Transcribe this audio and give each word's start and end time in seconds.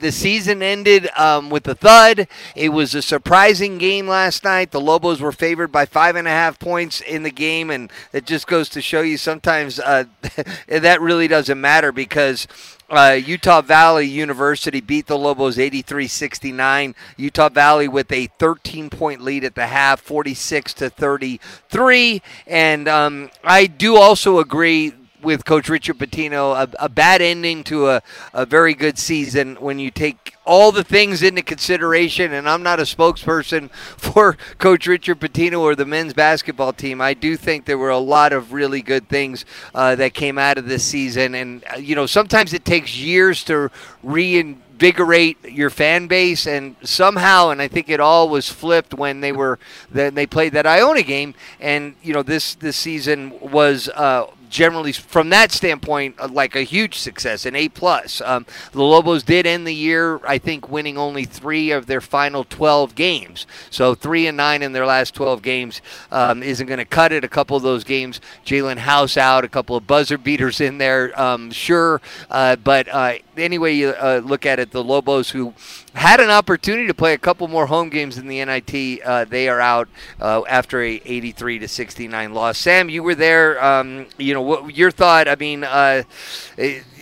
the 0.00 0.12
season 0.12 0.62
ended 0.62 1.10
um, 1.16 1.50
with 1.50 1.66
a 1.66 1.74
thud. 1.74 2.28
It 2.54 2.68
was 2.68 2.94
a 2.94 3.02
surprising 3.02 3.78
game 3.78 4.06
last 4.06 4.44
night. 4.44 4.70
The 4.70 4.80
Lobos 4.80 5.20
were 5.20 5.32
favored 5.32 5.72
by 5.72 5.86
five 5.86 6.14
and 6.14 6.28
a 6.28 6.30
half 6.30 6.60
points 6.60 7.00
in 7.00 7.24
the 7.24 7.32
game, 7.32 7.68
and 7.68 7.90
it 8.12 8.24
just 8.24 8.46
goes 8.46 8.68
to 8.70 8.80
show 8.80 9.00
you 9.00 9.16
sometimes 9.16 9.80
uh, 9.80 10.04
that 10.68 11.00
really 11.00 11.28
doesn't 11.28 11.60
matter 11.60 11.90
because. 11.92 12.46
Uh, 12.90 13.20
Utah 13.22 13.60
Valley 13.60 14.06
University 14.06 14.80
beat 14.80 15.08
the 15.08 15.18
Lobos 15.18 15.58
83 15.58 16.08
69. 16.08 16.94
Utah 17.18 17.50
Valley 17.50 17.86
with 17.86 18.10
a 18.10 18.28
13 18.38 18.88
point 18.88 19.20
lead 19.20 19.44
at 19.44 19.54
the 19.54 19.66
half, 19.66 20.00
46 20.00 20.72
to 20.72 20.88
33. 20.88 22.22
And 22.46 22.88
um, 22.88 23.30
I 23.44 23.66
do 23.66 23.98
also 23.98 24.38
agree 24.38 24.94
with 25.22 25.44
Coach 25.44 25.68
Richard 25.68 25.98
Pitino, 25.98 26.54
a, 26.54 26.84
a 26.84 26.88
bad 26.88 27.20
ending 27.20 27.64
to 27.64 27.88
a, 27.88 28.02
a 28.32 28.46
very 28.46 28.74
good 28.74 28.98
season 28.98 29.56
when 29.56 29.78
you 29.78 29.90
take 29.90 30.34
all 30.44 30.72
the 30.72 30.84
things 30.84 31.22
into 31.22 31.42
consideration. 31.42 32.32
And 32.32 32.48
I'm 32.48 32.62
not 32.62 32.80
a 32.80 32.84
spokesperson 32.84 33.70
for 33.72 34.36
Coach 34.58 34.86
Richard 34.86 35.20
Pitino 35.20 35.60
or 35.60 35.74
the 35.74 35.86
men's 35.86 36.14
basketball 36.14 36.72
team. 36.72 37.00
I 37.00 37.14
do 37.14 37.36
think 37.36 37.64
there 37.64 37.78
were 37.78 37.90
a 37.90 37.98
lot 37.98 38.32
of 38.32 38.52
really 38.52 38.82
good 38.82 39.08
things 39.08 39.44
uh, 39.74 39.94
that 39.96 40.14
came 40.14 40.38
out 40.38 40.58
of 40.58 40.66
this 40.66 40.84
season. 40.84 41.34
And, 41.34 41.64
uh, 41.72 41.78
you 41.78 41.94
know, 41.94 42.06
sometimes 42.06 42.52
it 42.52 42.64
takes 42.64 42.96
years 42.96 43.44
to 43.44 43.70
reinvent 44.04 44.62
invigorate 44.78 45.42
your 45.44 45.70
fan 45.70 46.06
base 46.06 46.46
and 46.46 46.76
somehow 46.84 47.48
and 47.48 47.60
I 47.60 47.66
think 47.66 47.88
it 47.88 47.98
all 47.98 48.28
was 48.28 48.48
flipped 48.48 48.94
when 48.94 49.20
they 49.20 49.32
were 49.32 49.58
then 49.90 50.14
they 50.14 50.24
played 50.24 50.52
that 50.52 50.66
Iona 50.66 51.02
game 51.02 51.34
and 51.58 51.96
you 52.00 52.14
know 52.14 52.22
this 52.22 52.54
this 52.54 52.76
season 52.76 53.34
was 53.40 53.88
uh, 53.88 54.26
generally 54.48 54.92
from 54.92 55.30
that 55.30 55.52
standpoint 55.52 56.14
uh, 56.18 56.28
like 56.28 56.56
a 56.56 56.62
huge 56.62 56.98
success 56.98 57.46
an 57.46 57.54
a 57.54 57.68
plus. 57.68 58.20
Um, 58.20 58.46
the 58.72 58.82
lobos 58.82 59.22
did 59.22 59.46
end 59.46 59.66
the 59.66 59.74
year 59.74 60.20
i 60.26 60.38
think 60.38 60.68
winning 60.68 60.96
only 60.98 61.24
three 61.24 61.70
of 61.70 61.86
their 61.86 62.00
final 62.00 62.44
12 62.44 62.94
games. 62.94 63.46
So 63.70 63.94
three 63.94 64.26
and 64.26 64.36
nine 64.36 64.62
in 64.62 64.72
their 64.72 64.86
last 64.86 65.14
12 65.14 65.42
games 65.42 65.80
um, 66.10 66.42
isn't 66.42 66.66
going 66.66 66.78
to 66.78 66.84
cut 66.84 67.12
it. 67.12 67.24
A 67.24 67.28
couple 67.28 67.56
of 67.56 67.62
those 67.62 67.84
games 67.84 68.20
jalen 68.44 68.78
house 68.78 69.16
out 69.16 69.44
a 69.44 69.48
couple 69.48 69.76
of 69.76 69.86
buzzer 69.86 70.18
beaters 70.18 70.60
in 70.60 70.78
there 70.78 71.18
um, 71.20 71.50
sure. 71.50 72.00
Uh, 72.30 72.56
but 72.56 72.88
uh, 72.88 73.14
anyway 73.40 73.74
you 73.74 73.90
uh, 73.90 74.20
look 74.24 74.46
at 74.46 74.58
it 74.58 74.70
the 74.70 74.82
lobos 74.82 75.30
who 75.30 75.54
had 75.94 76.20
an 76.20 76.30
opportunity 76.30 76.86
to 76.86 76.94
play 76.94 77.14
a 77.14 77.18
couple 77.18 77.48
more 77.48 77.66
home 77.66 77.88
games 77.88 78.18
in 78.18 78.26
the 78.28 78.44
NIT. 78.44 79.02
Uh, 79.02 79.24
they 79.24 79.48
are 79.48 79.60
out 79.60 79.88
uh, 80.20 80.42
after 80.48 80.82
a 80.82 81.00
83 81.04 81.60
to 81.60 81.68
69 81.68 82.34
loss. 82.34 82.58
Sam, 82.58 82.88
you 82.88 83.02
were 83.02 83.14
there. 83.14 83.62
Um, 83.62 84.06
you 84.18 84.34
know, 84.34 84.42
what 84.42 84.76
your 84.76 84.90
thought? 84.90 85.28
I 85.28 85.36
mean, 85.36 85.64
uh, 85.64 86.02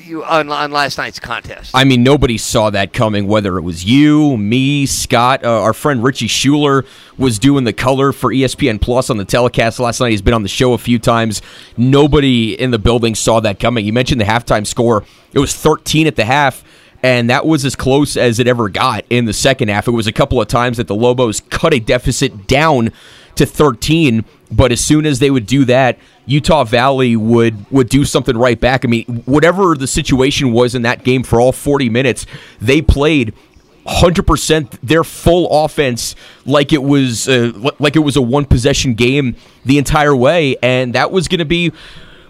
you, 0.07 0.25
on, 0.25 0.51
on, 0.51 0.71
last 0.71 0.99
night's 0.99 1.19
contest. 1.19 1.73
I 1.75 1.85
mean, 1.85 2.03
nobody 2.03 2.39
saw 2.39 2.71
that 2.71 2.93
coming. 2.93 3.27
Whether 3.27 3.59
it 3.59 3.63
was 3.63 3.85
you, 3.85 4.37
me, 4.37 4.87
Scott, 4.87 5.45
uh, 5.45 5.63
our 5.63 5.73
friend 5.73 6.03
Richie 6.03 6.29
Schuler 6.29 6.85
was 7.19 7.39
doing 7.39 7.65
the 7.65 7.73
color 7.73 8.13
for 8.13 8.33
ESPN 8.33 8.81
Plus 8.81 9.11
on 9.11 9.17
the 9.17 9.25
telecast 9.25 9.79
last 9.79 10.01
night. 10.01 10.11
He's 10.11 10.23
been 10.23 10.35
on 10.35 10.43
the 10.43 10.49
show 10.49 10.73
a 10.73 10.79
few 10.79 10.99
times. 10.99 11.43
Nobody 11.77 12.59
in 12.59 12.71
the 12.71 12.79
building 12.79 13.15
saw 13.15 13.41
that 13.41 13.59
coming. 13.59 13.85
You 13.85 13.93
mentioned 13.93 14.21
the 14.21 14.25
halftime 14.25 14.67
score. 14.67 15.05
It 15.33 15.39
was 15.39 15.55
13 15.55 16.07
at 16.07 16.17
the 16.17 16.25
half 16.25 16.65
and 17.03 17.31
that 17.31 17.47
was 17.47 17.65
as 17.65 17.77
close 17.77 18.17
as 18.17 18.39
it 18.39 18.47
ever 18.47 18.69
got 18.69 19.05
in 19.11 19.25
the 19.25 19.33
second 19.33 19.69
half. 19.69 19.89
It 19.89 19.93
was 19.93 20.07
a 20.07 20.13
couple 20.13 20.41
of 20.41 20.49
times 20.49 20.77
that 20.77 20.87
the 20.87 20.95
Lobos 20.95 21.41
cut 21.41 21.75
a 21.75 21.79
deficit 21.79 22.47
down 22.47 22.93
to 23.37 23.47
13, 23.47 24.25
but 24.51 24.73
as 24.73 24.81
soon 24.81 25.07
as 25.07 25.19
they 25.19 25.31
would 25.31 25.47
do 25.47 25.65
that, 25.67 25.99
Utah 26.25 26.65
Valley 26.65 27.15
would 27.17 27.71
would 27.71 27.89
do 27.89 28.05
something 28.05 28.37
right 28.37 28.59
back. 28.59 28.85
I 28.85 28.89
mean, 28.89 29.05
whatever 29.27 29.75
the 29.75 29.87
situation 29.87 30.53
was 30.53 30.75
in 30.75 30.83
that 30.83 31.05
game 31.05 31.23
for 31.23 31.41
all 31.41 31.53
40 31.53 31.89
minutes, 31.89 32.27
they 32.61 32.83
played 32.83 33.33
100% 33.87 34.79
their 34.83 35.05
full 35.05 35.65
offense 35.65 36.17
like 36.45 36.73
it 36.73 36.83
was 36.83 37.29
uh, 37.29 37.53
like 37.79 37.95
it 37.95 38.01
was 38.01 38.17
a 38.17 38.23
one 38.23 38.45
possession 38.45 38.95
game 38.95 39.37
the 39.65 39.79
entire 39.79 40.17
way 40.17 40.57
and 40.61 40.95
that 40.95 41.13
was 41.13 41.29
going 41.29 41.39
to 41.39 41.45
be 41.45 41.73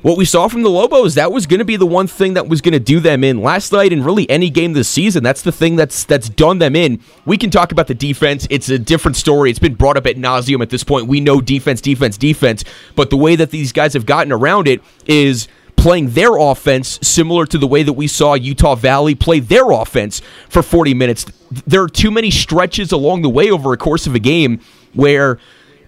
what 0.03 0.17
we 0.17 0.25
saw 0.25 0.49
from 0.49 0.62
the 0.62 0.71
Lobos, 0.71 1.15
that 1.15 1.33
was 1.33 1.47
going 1.47 1.59
to 1.59 1.65
be 1.65 1.77
the 1.77 1.87
one 1.87 2.07
thing 2.07 2.34
that 2.34 2.49
was 2.49 2.61
going 2.61 2.73
to 2.73 2.81
do 2.81 3.01
them 3.01 3.25
in 3.25 3.43
last 3.43 3.73
night 3.73 3.93
and 3.93 4.05
really 4.05 4.29
any 4.31 4.51
game 4.51 4.73
this 4.73 4.89
season. 4.89 5.23
That's 5.23 5.43
the 5.43 5.53
thing 5.53 5.77
that's 5.77 6.05
that's 6.05 6.29
done 6.29 6.59
them 6.59 6.77
in. 6.77 7.01
We 7.25 7.37
can 7.39 7.51
talk 7.51 7.73
about 7.73 7.87
the 7.87 7.95
defense. 7.95 8.47
It's 8.51 8.69
a 8.69 8.79
different 8.79 9.17
story. 9.17 9.51
It's 9.51 9.59
been 9.59 9.75
brought 9.75 9.97
up 9.97 10.07
at 10.07 10.17
nauseum 10.17 10.62
at 10.62 10.71
this 10.71 10.84
point. 10.84 11.07
We 11.07 11.21
know 11.21 11.41
defense, 11.41 11.81
defense, 11.81 12.17
defense, 12.17 12.65
but 12.95 13.11
the 13.11 13.17
way 13.17 13.37
that 13.37 13.51
these 13.51 13.73
guys 13.73 13.95
have 13.95 14.07
gotten 14.07 14.33
around 14.33 14.69
it 14.69 14.81
is 15.07 15.49
playing 15.77 16.11
their 16.11 16.37
offense 16.37 16.99
similar 17.03 17.47
to 17.47 17.59
the 17.59 17.67
way 17.67 17.83
that 17.83 17.93
we 17.93 18.07
saw 18.07 18.34
Utah 18.34 18.75
Valley 18.75 19.15
play 19.15 19.41
their 19.41 19.71
offense 19.71 20.21
for 20.49 20.63
40 20.63 20.95
minutes. 20.95 21.27
There 21.67 21.83
are 21.83 21.89
too 21.89 22.11
many 22.11 22.31
stretches 22.31 22.93
along 22.93 23.23
the 23.23 23.28
way 23.28 23.51
over 23.51 23.73
a 23.73 23.77
course 23.77 24.07
of 24.07 24.15
a 24.15 24.19
game 24.19 24.61
where 24.95 25.39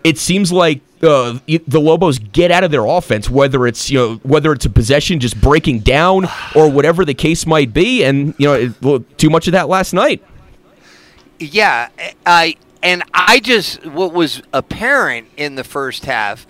it 0.04 0.18
seems 0.18 0.52
like 0.52 0.80
the 1.00 1.80
Lobos 1.80 2.18
get 2.18 2.50
out 2.50 2.64
of 2.64 2.70
their 2.70 2.84
offense, 2.84 3.30
whether 3.30 3.66
it's 3.66 3.90
you 3.90 3.98
know 3.98 4.14
whether 4.22 4.52
it's 4.52 4.64
a 4.64 4.70
possession 4.70 5.20
just 5.20 5.40
breaking 5.40 5.80
down 5.80 6.26
or 6.54 6.70
whatever 6.70 7.04
the 7.04 7.14
case 7.14 7.46
might 7.46 7.72
be, 7.72 8.04
and 8.04 8.34
you 8.38 8.46
know 8.46 8.54
it, 8.54 9.18
too 9.18 9.30
much 9.30 9.46
of 9.48 9.52
that 9.52 9.68
last 9.68 9.92
night. 9.92 10.22
Yeah, 11.38 11.88
I 12.26 12.56
and 12.82 13.02
I 13.14 13.40
just 13.40 13.84
what 13.86 14.12
was 14.12 14.42
apparent 14.52 15.28
in 15.36 15.54
the 15.54 15.64
first 15.64 16.04
half 16.04 16.46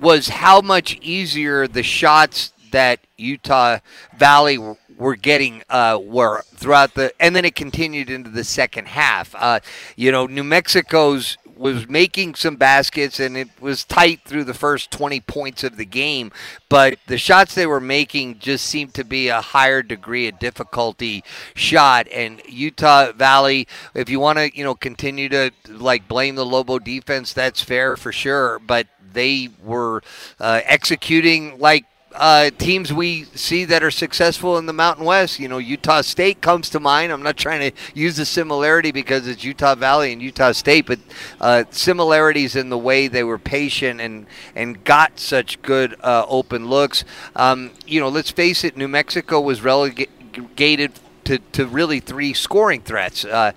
was 0.00 0.28
how 0.28 0.60
much 0.60 0.98
easier 1.00 1.66
the 1.66 1.82
shots 1.82 2.52
that 2.72 3.00
Utah 3.16 3.78
Valley 4.16 4.58
were 4.96 5.16
getting 5.16 5.62
uh, 5.70 5.98
were 6.02 6.42
throughout 6.54 6.94
the, 6.94 7.12
and 7.20 7.34
then 7.34 7.44
it 7.44 7.54
continued 7.54 8.10
into 8.10 8.30
the 8.30 8.44
second 8.44 8.88
half. 8.88 9.34
Uh, 9.36 9.60
you 9.96 10.10
know, 10.12 10.26
New 10.26 10.44
Mexico's 10.44 11.36
was 11.56 11.88
making 11.88 12.34
some 12.34 12.56
baskets 12.56 13.20
and 13.20 13.36
it 13.36 13.48
was 13.60 13.84
tight 13.84 14.20
through 14.24 14.44
the 14.44 14.54
first 14.54 14.90
20 14.90 15.20
points 15.20 15.64
of 15.64 15.76
the 15.76 15.84
game. 15.84 16.32
But 16.68 16.98
the 17.06 17.18
shots 17.18 17.54
they 17.54 17.66
were 17.66 17.80
making 17.80 18.38
just 18.38 18.66
seemed 18.66 18.94
to 18.94 19.04
be 19.04 19.28
a 19.28 19.40
higher 19.40 19.82
degree 19.82 20.28
of 20.28 20.38
difficulty 20.38 21.24
shot. 21.54 22.08
And 22.12 22.42
Utah 22.48 23.12
Valley 23.12 23.68
if 23.94 24.08
you 24.08 24.20
want 24.20 24.38
to 24.38 24.56
you 24.56 24.64
know 24.64 24.74
continue 24.74 25.28
to 25.28 25.50
like 25.68 26.08
blame 26.08 26.34
the 26.34 26.46
Lobo 26.46 26.78
defense 26.78 27.32
that's 27.32 27.62
fair 27.62 27.96
for 27.96 28.12
sure. 28.12 28.58
But 28.58 28.86
they 29.12 29.48
were 29.62 30.02
uh, 30.40 30.60
executing 30.64 31.58
like 31.58 31.84
uh, 32.14 32.50
teams 32.58 32.92
we 32.92 33.24
see 33.34 33.64
that 33.64 33.82
are 33.82 33.90
successful 33.90 34.56
in 34.56 34.66
the 34.66 34.72
Mountain 34.72 35.04
West. 35.04 35.38
You 35.38 35.48
know, 35.48 35.58
Utah 35.58 36.00
State 36.00 36.40
comes 36.40 36.70
to 36.70 36.80
mind. 36.80 37.12
I'm 37.12 37.22
not 37.22 37.36
trying 37.36 37.70
to 37.70 37.76
use 37.94 38.16
the 38.16 38.24
similarity 38.24 38.92
because 38.92 39.26
it's 39.26 39.44
Utah 39.44 39.74
Valley 39.74 40.12
and 40.12 40.22
Utah 40.22 40.52
State, 40.52 40.86
but 40.86 41.00
uh, 41.40 41.64
similarities 41.70 42.56
in 42.56 42.70
the 42.70 42.78
way 42.78 43.08
they 43.08 43.24
were 43.24 43.38
patient 43.38 44.00
and 44.00 44.26
and 44.54 44.84
got 44.84 45.18
such 45.18 45.60
good 45.62 45.96
uh, 46.02 46.24
open 46.28 46.68
looks. 46.68 47.04
Um, 47.36 47.72
you 47.86 48.00
know, 48.00 48.08
let's 48.08 48.30
face 48.30 48.64
it, 48.64 48.76
New 48.76 48.88
Mexico 48.88 49.40
was 49.40 49.62
relegated 49.62 50.92
to, 51.24 51.38
to 51.52 51.66
really 51.66 52.00
three 52.00 52.32
scoring 52.32 52.82
threats. 52.82 53.24
Uh, 53.24 53.52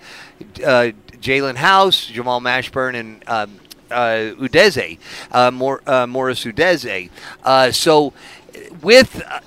uh, 0.64 0.92
Jalen 1.20 1.56
House, 1.56 2.06
Jamal 2.06 2.40
Mashburn, 2.40 2.94
and 2.94 3.28
um, 3.28 3.60
uh, 3.90 4.34
Udeze, 4.38 4.98
Mor- 5.52 5.82
Morris 6.06 6.44
Udeze. 6.44 7.10
So 7.74 8.12
with 8.82 9.22
uh, 9.26 9.40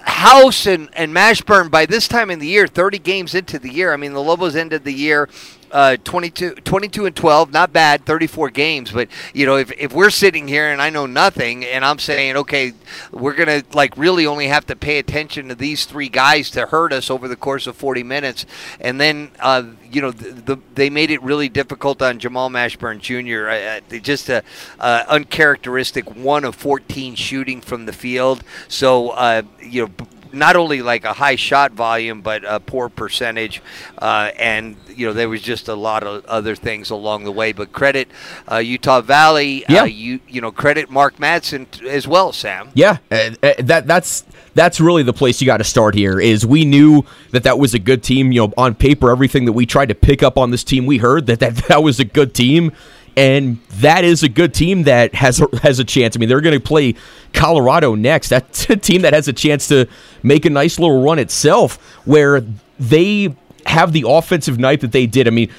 House 0.00 0.66
and, 0.66 0.88
and 0.94 1.14
Mashburn 1.14 1.70
by 1.70 1.86
this 1.86 2.08
time 2.08 2.30
in 2.30 2.38
the 2.38 2.46
year, 2.46 2.66
30 2.66 2.98
games 2.98 3.34
into 3.34 3.58
the 3.58 3.70
year. 3.70 3.92
I 3.92 3.96
mean, 3.96 4.14
the 4.14 4.22
Lobos 4.22 4.56
ended 4.56 4.84
the 4.84 4.92
year 4.92 5.28
uh, 5.70 5.96
22, 6.02 6.54
22 6.56 7.06
and 7.06 7.16
12, 7.16 7.52
not 7.52 7.72
bad, 7.72 8.04
34 8.04 8.50
games. 8.50 8.92
But, 8.92 9.08
you 9.34 9.46
know, 9.46 9.56
if, 9.56 9.70
if 9.72 9.92
we're 9.92 10.10
sitting 10.10 10.48
here 10.48 10.70
and 10.70 10.80
I 10.80 10.90
know 10.90 11.06
nothing 11.06 11.64
and 11.64 11.84
I'm 11.84 11.98
saying, 11.98 12.36
okay, 12.36 12.72
we're 13.12 13.34
going 13.34 13.62
to 13.62 13.76
like 13.76 13.96
really 13.96 14.26
only 14.26 14.48
have 14.48 14.66
to 14.66 14.76
pay 14.76 14.98
attention 14.98 15.48
to 15.48 15.54
these 15.54 15.84
three 15.84 16.08
guys 16.08 16.50
to 16.52 16.66
hurt 16.66 16.92
us 16.92 17.10
over 17.10 17.28
the 17.28 17.36
course 17.36 17.66
of 17.66 17.76
40 17.76 18.02
minutes. 18.02 18.46
And 18.80 19.00
then, 19.00 19.30
uh, 19.40 19.64
you 19.90 20.00
know, 20.00 20.10
the, 20.10 20.54
the, 20.54 20.56
they 20.74 20.90
made 20.90 21.10
it 21.10 21.22
really 21.22 21.48
difficult 21.48 22.02
on 22.02 22.18
Jamal 22.18 22.50
Mashburn 22.50 23.00
Jr. 23.00 23.48
Uh, 23.48 23.98
just 24.00 24.28
a 24.28 24.42
uh, 24.80 25.04
uncharacteristic 25.08 26.14
one 26.16 26.44
of 26.44 26.54
14 26.54 27.14
shooting 27.14 27.60
from 27.60 27.86
the 27.86 27.92
field. 27.92 28.44
So, 28.68 29.10
uh, 29.10 29.42
you 29.60 29.86
know, 29.86 30.06
not 30.32 30.56
only 30.56 30.82
like 30.82 31.04
a 31.04 31.12
high 31.12 31.36
shot 31.36 31.72
volume, 31.72 32.20
but 32.20 32.44
a 32.44 32.60
poor 32.60 32.88
percentage. 32.88 33.62
Uh, 33.96 34.30
and, 34.36 34.76
you 34.88 35.06
know, 35.06 35.12
there 35.12 35.28
was 35.28 35.42
just 35.42 35.68
a 35.68 35.74
lot 35.74 36.02
of 36.02 36.24
other 36.26 36.54
things 36.54 36.90
along 36.90 37.24
the 37.24 37.32
way. 37.32 37.52
But 37.52 37.72
credit 37.72 38.08
uh, 38.50 38.56
Utah 38.56 39.00
Valley. 39.00 39.64
Uh, 39.66 39.74
yeah. 39.74 39.84
you, 39.84 40.20
you 40.28 40.40
know, 40.40 40.52
credit 40.52 40.90
Mark 40.90 41.16
Madsen 41.16 41.82
as 41.84 42.06
well, 42.06 42.32
Sam. 42.32 42.70
Yeah. 42.74 42.98
Uh, 43.10 43.30
uh, 43.42 43.52
that 43.58 43.86
That's 43.86 44.24
that's 44.54 44.80
really 44.80 45.04
the 45.04 45.12
place 45.12 45.40
you 45.40 45.46
got 45.46 45.58
to 45.58 45.64
start 45.64 45.94
here 45.94 46.18
is 46.20 46.44
we 46.44 46.64
knew 46.64 47.04
that 47.30 47.44
that 47.44 47.58
was 47.60 47.74
a 47.74 47.78
good 47.78 48.02
team 48.02 48.32
you 48.32 48.40
know 48.40 48.52
on 48.56 48.74
paper 48.74 49.10
everything 49.10 49.44
that 49.44 49.52
we 49.52 49.64
tried 49.64 49.88
to 49.88 49.94
pick 49.94 50.20
up 50.20 50.36
on 50.36 50.50
this 50.50 50.64
team 50.64 50.84
we 50.84 50.98
heard 50.98 51.26
that 51.26 51.38
that, 51.38 51.54
that 51.68 51.80
was 51.82 52.00
a 52.00 52.04
good 52.04 52.34
team 52.34 52.72
and 53.18 53.58
that 53.80 54.04
is 54.04 54.22
a 54.22 54.28
good 54.28 54.54
team 54.54 54.84
that 54.84 55.12
has 55.12 55.40
a, 55.40 55.48
has 55.64 55.80
a 55.80 55.84
chance. 55.84 56.16
I 56.16 56.20
mean, 56.20 56.28
they're 56.28 56.40
going 56.40 56.56
to 56.56 56.64
play 56.64 56.94
Colorado 57.32 57.96
next. 57.96 58.28
That's 58.28 58.70
a 58.70 58.76
team 58.76 59.02
that 59.02 59.12
has 59.12 59.26
a 59.26 59.32
chance 59.32 59.66
to 59.68 59.88
make 60.22 60.44
a 60.44 60.50
nice 60.50 60.78
little 60.78 61.02
run 61.02 61.18
itself, 61.18 61.82
where 62.06 62.44
they 62.78 63.34
have 63.66 63.92
the 63.92 64.04
offensive 64.06 64.60
night 64.60 64.82
that 64.82 64.92
they 64.92 65.06
did. 65.06 65.26
I 65.26 65.30
mean, 65.30 65.50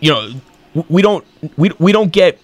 you 0.00 0.10
know, 0.10 0.30
we 0.88 1.02
don't 1.02 1.22
we, 1.58 1.70
we 1.78 1.92
don't 1.92 2.10
get 2.10 2.40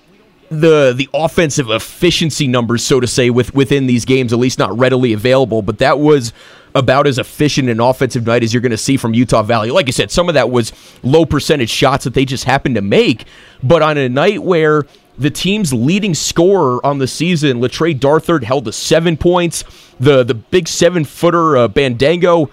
the 0.50 0.93
the 0.94 1.09
offensive 1.14 1.71
efficiency 1.71 2.47
numbers, 2.47 2.85
so 2.85 3.00
to 3.00 3.06
say, 3.06 3.31
with 3.31 3.55
within 3.55 3.87
these 3.87 4.05
games, 4.05 4.35
at 4.35 4.38
least 4.38 4.59
not 4.59 4.79
readily 4.79 5.14
available. 5.14 5.62
But 5.62 5.79
that 5.79 5.99
was 5.99 6.35
about 6.75 7.06
as 7.06 7.19
efficient 7.19 7.69
an 7.69 7.81
offensive 7.81 8.26
night 8.26 8.43
as 8.43 8.53
you're 8.53 8.61
going 8.61 8.70
to 8.70 8.76
see 8.76 8.97
from 8.97 9.15
Utah 9.15 9.43
Valley. 9.43 9.70
Like 9.70 9.88
I 9.88 9.91
said, 9.91 10.11
some 10.11 10.29
of 10.29 10.35
that 10.35 10.50
was 10.50 10.73
low 11.03 11.25
percentage 11.26 11.70
shots 11.70 12.05
that 12.05 12.15
they 12.15 12.25
just 12.25 12.44
happened 12.44 12.75
to 12.75 12.82
make. 12.82 13.25
But 13.62 13.82
on 13.82 13.97
a 13.97 14.09
night 14.09 14.43
where 14.43 14.85
the 15.19 15.31
team's 15.31 15.73
leading 15.73 16.15
scorer 16.15 16.85
on 16.87 16.99
the 16.99 17.09
season, 17.09 17.61
Le'Tre 17.61 17.99
Darthard, 17.99 18.44
held 18.44 18.65
to 18.67 18.73
seven 18.73 19.17
points. 19.17 19.65
The 19.99 20.23
the 20.23 20.35
big 20.35 20.69
seven 20.69 21.05
footer 21.05 21.56
uh, 21.56 21.69
Bandaogo. 21.69 22.50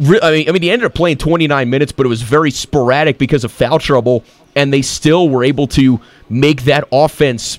I 0.00 0.30
mean, 0.30 0.48
I 0.48 0.52
mean, 0.52 0.62
he 0.62 0.70
ended 0.70 0.86
up 0.86 0.94
playing 0.94 1.18
29 1.18 1.68
minutes, 1.68 1.92
but 1.92 2.06
it 2.06 2.08
was 2.08 2.22
very 2.22 2.50
sporadic 2.50 3.18
because 3.18 3.44
of 3.44 3.52
foul 3.52 3.78
trouble, 3.78 4.24
and 4.54 4.72
they 4.72 4.80
still 4.80 5.28
were 5.28 5.44
able 5.44 5.66
to 5.68 6.00
make 6.28 6.62
that 6.64 6.84
offense 6.92 7.58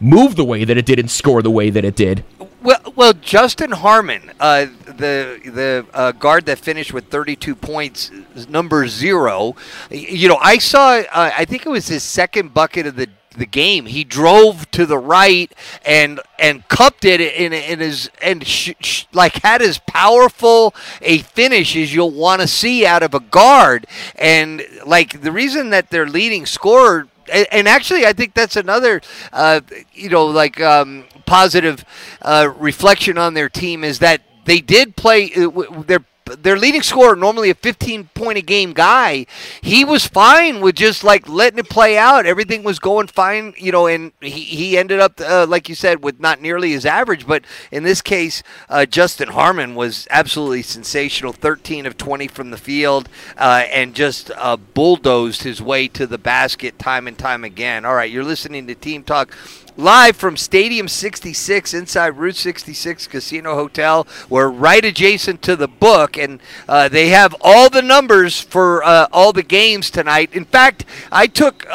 move 0.00 0.36
the 0.36 0.44
way 0.44 0.64
that 0.64 0.76
it 0.76 0.86
did 0.86 0.98
and 0.98 1.10
score 1.10 1.42
the 1.42 1.50
way 1.50 1.70
that 1.70 1.84
it 1.84 1.94
did. 1.94 2.24
Well, 2.66 2.80
well, 2.96 3.12
Justin 3.12 3.70
Harmon, 3.70 4.32
uh, 4.40 4.66
the 4.86 5.38
the 5.44 5.86
uh, 5.94 6.10
guard 6.10 6.46
that 6.46 6.58
finished 6.58 6.92
with 6.92 7.06
32 7.10 7.54
points, 7.54 8.10
number 8.48 8.88
zero. 8.88 9.54
You 9.88 10.26
know, 10.26 10.38
I 10.42 10.58
saw. 10.58 10.94
Uh, 10.98 11.04
I 11.12 11.44
think 11.44 11.64
it 11.64 11.68
was 11.68 11.86
his 11.86 12.02
second 12.02 12.52
bucket 12.52 12.88
of 12.88 12.96
the 12.96 13.08
the 13.36 13.46
game. 13.46 13.86
He 13.86 14.02
drove 14.02 14.68
to 14.72 14.84
the 14.84 14.98
right 14.98 15.52
and 15.84 16.20
and 16.40 16.66
cupped 16.66 17.04
it 17.04 17.20
in, 17.20 17.52
in 17.52 17.78
his 17.78 18.10
and 18.20 18.44
sh- 18.44 18.72
sh- 18.80 19.04
like 19.12 19.42
had 19.44 19.62
as 19.62 19.78
powerful 19.86 20.74
a 21.02 21.18
finish 21.18 21.76
as 21.76 21.94
you'll 21.94 22.10
want 22.10 22.40
to 22.40 22.48
see 22.48 22.84
out 22.84 23.04
of 23.04 23.14
a 23.14 23.20
guard. 23.20 23.86
And 24.16 24.66
like 24.84 25.20
the 25.22 25.30
reason 25.30 25.70
that 25.70 25.90
their 25.90 26.08
leading 26.08 26.46
scorer 26.46 27.06
and, 27.30 27.68
actually, 27.68 28.06
I 28.06 28.12
think 28.12 28.34
that's 28.34 28.56
another, 28.56 29.00
uh, 29.32 29.60
you 29.92 30.08
know, 30.08 30.26
like 30.26 30.60
um, 30.60 31.04
positive 31.26 31.84
uh, 32.22 32.52
reflection 32.56 33.18
on 33.18 33.34
their 33.34 33.48
team 33.48 33.84
is 33.84 33.98
that 34.00 34.22
they 34.44 34.60
did 34.60 34.96
play. 34.96 35.32
Uh, 35.34 35.98
their 36.26 36.58
leading 36.58 36.82
scorer, 36.82 37.16
normally 37.16 37.50
a 37.50 37.54
15 37.54 38.08
point 38.14 38.38
a 38.38 38.42
game 38.42 38.72
guy, 38.72 39.26
he 39.62 39.84
was 39.84 40.06
fine 40.06 40.60
with 40.60 40.76
just 40.76 41.04
like 41.04 41.28
letting 41.28 41.58
it 41.58 41.68
play 41.68 41.96
out. 41.96 42.26
Everything 42.26 42.62
was 42.62 42.78
going 42.78 43.06
fine, 43.06 43.54
you 43.56 43.72
know, 43.72 43.86
and 43.86 44.12
he, 44.20 44.40
he 44.40 44.78
ended 44.78 45.00
up, 45.00 45.20
uh, 45.20 45.46
like 45.48 45.68
you 45.68 45.74
said, 45.74 46.02
with 46.02 46.20
not 46.20 46.40
nearly 46.40 46.70
his 46.70 46.84
average. 46.84 47.26
But 47.26 47.44
in 47.70 47.82
this 47.82 48.02
case, 48.02 48.42
uh, 48.68 48.86
Justin 48.86 49.28
Harmon 49.28 49.74
was 49.74 50.06
absolutely 50.10 50.62
sensational 50.62 51.32
13 51.32 51.86
of 51.86 51.96
20 51.96 52.28
from 52.28 52.50
the 52.50 52.58
field 52.58 53.08
uh, 53.36 53.64
and 53.72 53.94
just 53.94 54.30
uh, 54.36 54.56
bulldozed 54.56 55.42
his 55.42 55.62
way 55.62 55.88
to 55.88 56.06
the 56.06 56.18
basket 56.18 56.78
time 56.78 57.06
and 57.06 57.18
time 57.18 57.44
again. 57.44 57.84
All 57.84 57.94
right, 57.94 58.10
you're 58.10 58.24
listening 58.24 58.66
to 58.66 58.74
Team 58.74 59.02
Talk 59.02 59.32
live 59.76 60.16
from 60.16 60.36
Stadium 60.36 60.88
66 60.88 61.74
inside 61.74 62.16
Route 62.16 62.36
66 62.36 63.06
Casino 63.06 63.54
Hotel. 63.54 64.06
We're 64.28 64.48
right 64.48 64.84
adjacent 64.84 65.42
to 65.42 65.56
the 65.56 65.68
book, 65.68 66.16
and 66.16 66.40
uh, 66.68 66.88
they 66.88 67.08
have 67.08 67.34
all 67.40 67.68
the 67.68 67.82
numbers 67.82 68.40
for 68.40 68.82
uh, 68.84 69.08
all 69.12 69.32
the 69.32 69.42
games 69.42 69.90
tonight. 69.90 70.30
In 70.32 70.44
fact, 70.44 70.84
I 71.12 71.26
took. 71.26 71.66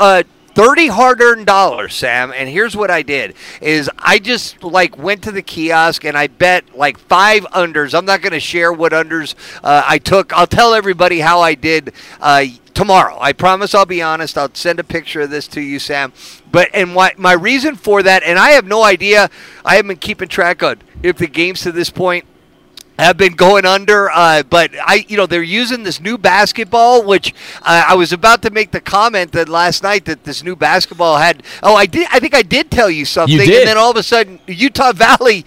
30 0.53 0.87
hard-earned 0.87 1.45
dollars 1.45 1.93
sam 1.93 2.33
and 2.35 2.49
here's 2.49 2.75
what 2.75 2.91
i 2.91 3.01
did 3.01 3.33
is 3.61 3.89
i 3.99 4.19
just 4.19 4.63
like 4.63 4.97
went 4.97 5.23
to 5.23 5.31
the 5.31 5.41
kiosk 5.41 6.03
and 6.03 6.17
i 6.17 6.27
bet 6.27 6.75
like 6.75 6.97
five 6.97 7.43
unders 7.47 7.97
i'm 7.97 8.05
not 8.05 8.21
going 8.21 8.33
to 8.33 8.39
share 8.39 8.71
what 8.73 8.91
unders 8.91 9.35
uh, 9.63 9.83
i 9.85 9.97
took 9.97 10.33
i'll 10.33 10.47
tell 10.47 10.73
everybody 10.73 11.19
how 11.19 11.39
i 11.39 11.53
did 11.53 11.93
uh, 12.19 12.45
tomorrow. 12.73 13.17
I 13.19 13.33
promise 13.33 13.75
I'll 13.75 13.85
be 13.85 14.01
honest. 14.01 14.37
I'll 14.37 14.53
send 14.53 14.79
a 14.79 14.83
picture 14.83 15.21
of 15.21 15.29
this 15.29 15.47
to 15.49 15.61
you, 15.61 15.79
Sam. 15.79 16.13
But 16.51 16.69
and 16.73 16.93
my 16.93 17.13
my 17.17 17.33
reason 17.33 17.75
for 17.75 18.01
that, 18.03 18.23
and 18.23 18.39
I 18.39 18.51
have 18.51 18.65
no 18.65 18.83
idea. 18.83 19.29
I 19.63 19.75
haven't 19.75 19.89
been 19.89 19.97
keeping 19.97 20.27
track 20.27 20.63
of 20.63 20.79
if 21.03 21.17
the 21.17 21.27
games 21.27 21.61
to 21.61 21.71
this 21.71 21.89
point 21.89 22.25
have 23.01 23.17
been 23.17 23.33
going 23.33 23.65
under. 23.65 24.09
Uh, 24.09 24.43
but 24.43 24.71
I, 24.79 25.05
you 25.07 25.17
know, 25.17 25.25
they're 25.25 25.43
using 25.43 25.83
this 25.83 25.99
new 25.99 26.17
basketball, 26.17 27.03
which 27.03 27.33
uh, 27.61 27.85
I 27.89 27.95
was 27.95 28.13
about 28.13 28.41
to 28.43 28.51
make 28.51 28.71
the 28.71 28.81
comment 28.81 29.31
that 29.33 29.49
last 29.49 29.83
night 29.83 30.05
that 30.05 30.23
this 30.23 30.43
new 30.43 30.55
basketball 30.55 31.17
had. 31.17 31.43
Oh, 31.63 31.75
I 31.75 31.85
did. 31.85 32.07
I 32.11 32.19
think 32.19 32.33
I 32.33 32.41
did 32.41 32.71
tell 32.71 32.89
you 32.89 33.05
something, 33.05 33.37
you 33.37 33.41
and 33.41 33.67
then 33.67 33.77
all 33.77 33.91
of 33.91 33.97
a 33.97 34.03
sudden, 34.03 34.39
Utah 34.47 34.93
Valley 34.93 35.45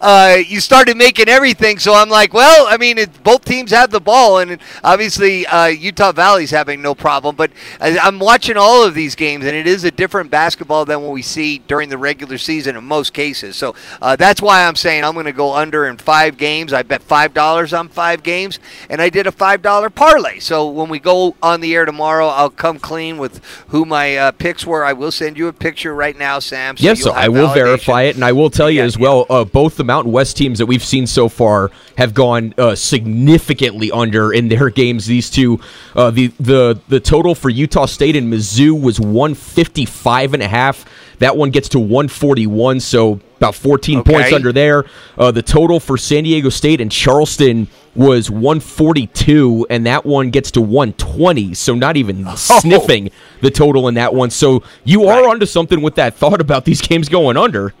uh, 0.00 0.36
you 0.46 0.60
started 0.60 0.96
making 0.96 1.28
everything. 1.28 1.78
So 1.78 1.94
I'm 1.94 2.08
like, 2.08 2.32
well, 2.32 2.66
I 2.68 2.76
mean, 2.76 2.98
it, 2.98 3.22
both 3.22 3.44
teams 3.44 3.70
have 3.70 3.90
the 3.90 4.00
ball, 4.00 4.38
and 4.38 4.58
obviously 4.82 5.46
uh, 5.46 5.66
Utah 5.66 6.12
Valley's 6.12 6.50
having 6.50 6.82
no 6.82 6.94
problem. 6.94 7.36
But 7.36 7.50
I'm 7.80 8.18
watching 8.18 8.56
all 8.56 8.84
of 8.84 8.94
these 8.94 9.14
games, 9.14 9.44
and 9.44 9.56
it 9.56 9.66
is 9.66 9.84
a 9.84 9.90
different 9.90 10.30
basketball 10.30 10.84
than 10.84 11.02
what 11.02 11.12
we 11.12 11.22
see 11.22 11.58
during 11.58 11.88
the 11.88 11.98
regular 11.98 12.38
season 12.38 12.76
in 12.76 12.84
most 12.84 13.12
cases. 13.12 13.56
So 13.56 13.74
uh, 14.00 14.16
that's 14.16 14.40
why 14.40 14.66
I'm 14.66 14.76
saying 14.76 15.04
I'm 15.04 15.14
going 15.14 15.26
to 15.26 15.32
go 15.32 15.54
under 15.54 15.86
in 15.86 15.96
five 15.96 16.36
games. 16.36 16.72
I 16.72 16.82
bet 16.82 17.02
five 17.02 17.34
dollars 17.34 17.72
on 17.72 17.88
five 17.88 18.22
games, 18.22 18.58
and 18.88 19.00
I 19.00 19.08
did 19.08 19.26
a 19.26 19.32
five 19.32 19.62
dollar 19.62 19.90
parlay. 19.90 20.38
So 20.38 20.68
when 20.68 20.88
we 20.88 20.98
go 20.98 21.36
on 21.42 21.60
the 21.60 21.74
air 21.74 21.84
tomorrow, 21.84 22.28
I'll 22.28 22.50
come 22.50 22.78
clean 22.78 23.18
with 23.18 23.44
who 23.68 23.84
my 23.84 24.16
uh, 24.16 24.32
picks 24.32 24.66
were. 24.66 24.84
I 24.84 24.92
will 24.92 25.12
send 25.12 25.36
you 25.36 25.48
a 25.48 25.52
picture 25.52 25.94
right 25.94 26.16
now, 26.16 26.38
Sam. 26.38 26.76
So 26.76 26.84
yes, 26.84 27.02
so 27.02 27.12
I 27.12 27.28
will 27.28 27.48
validation. 27.48 27.54
verify 27.54 28.02
it, 28.02 28.14
and 28.14 28.24
I 28.24 28.32
will 28.32 28.50
tell 28.50 28.70
you 28.70 28.80
yeah, 28.80 28.86
as 28.86 28.98
well. 28.98 29.26
Uh, 29.28 29.44
both 29.44 29.73
both 29.74 29.78
the 29.78 29.84
Mountain 29.84 30.12
West 30.12 30.36
teams 30.36 30.58
that 30.58 30.66
we've 30.66 30.84
seen 30.84 31.06
so 31.06 31.28
far 31.28 31.70
have 31.98 32.14
gone 32.14 32.54
uh, 32.58 32.74
significantly 32.74 33.90
under 33.90 34.32
in 34.32 34.48
their 34.48 34.70
games. 34.70 35.06
These 35.06 35.30
two, 35.30 35.60
uh, 35.96 36.10
the 36.10 36.28
the 36.38 36.80
the 36.88 37.00
total 37.00 37.34
for 37.34 37.50
Utah 37.50 37.86
State 37.86 38.14
and 38.16 38.32
Mizzou 38.32 38.80
was 38.80 39.00
155 39.00 40.34
and 40.34 40.42
a 40.42 40.48
half. 40.48 40.84
That 41.18 41.36
one 41.36 41.50
gets 41.50 41.68
to 41.70 41.78
141, 41.78 42.80
so 42.80 43.20
about 43.36 43.54
14 43.54 43.98
okay. 44.00 44.12
points 44.12 44.32
under 44.32 44.52
there. 44.52 44.84
Uh, 45.16 45.30
the 45.30 45.42
total 45.42 45.78
for 45.80 45.96
San 45.96 46.24
Diego 46.24 46.48
State 46.48 46.80
and 46.80 46.90
Charleston 46.90 47.68
was 47.94 48.30
142, 48.30 49.66
and 49.70 49.86
that 49.86 50.04
one 50.04 50.30
gets 50.30 50.50
to 50.52 50.60
120. 50.60 51.54
So 51.54 51.74
not 51.74 51.96
even 51.96 52.26
oh. 52.28 52.34
sniffing 52.34 53.10
the 53.40 53.50
total 53.50 53.88
in 53.88 53.94
that 53.94 54.12
one. 54.12 54.30
So 54.30 54.62
you 54.84 55.06
are 55.08 55.22
right. 55.22 55.30
onto 55.30 55.46
something 55.46 55.82
with 55.82 55.94
that 55.96 56.14
thought 56.14 56.40
about 56.40 56.64
these 56.64 56.82
games 56.82 57.08
going 57.08 57.36
under. 57.36 57.72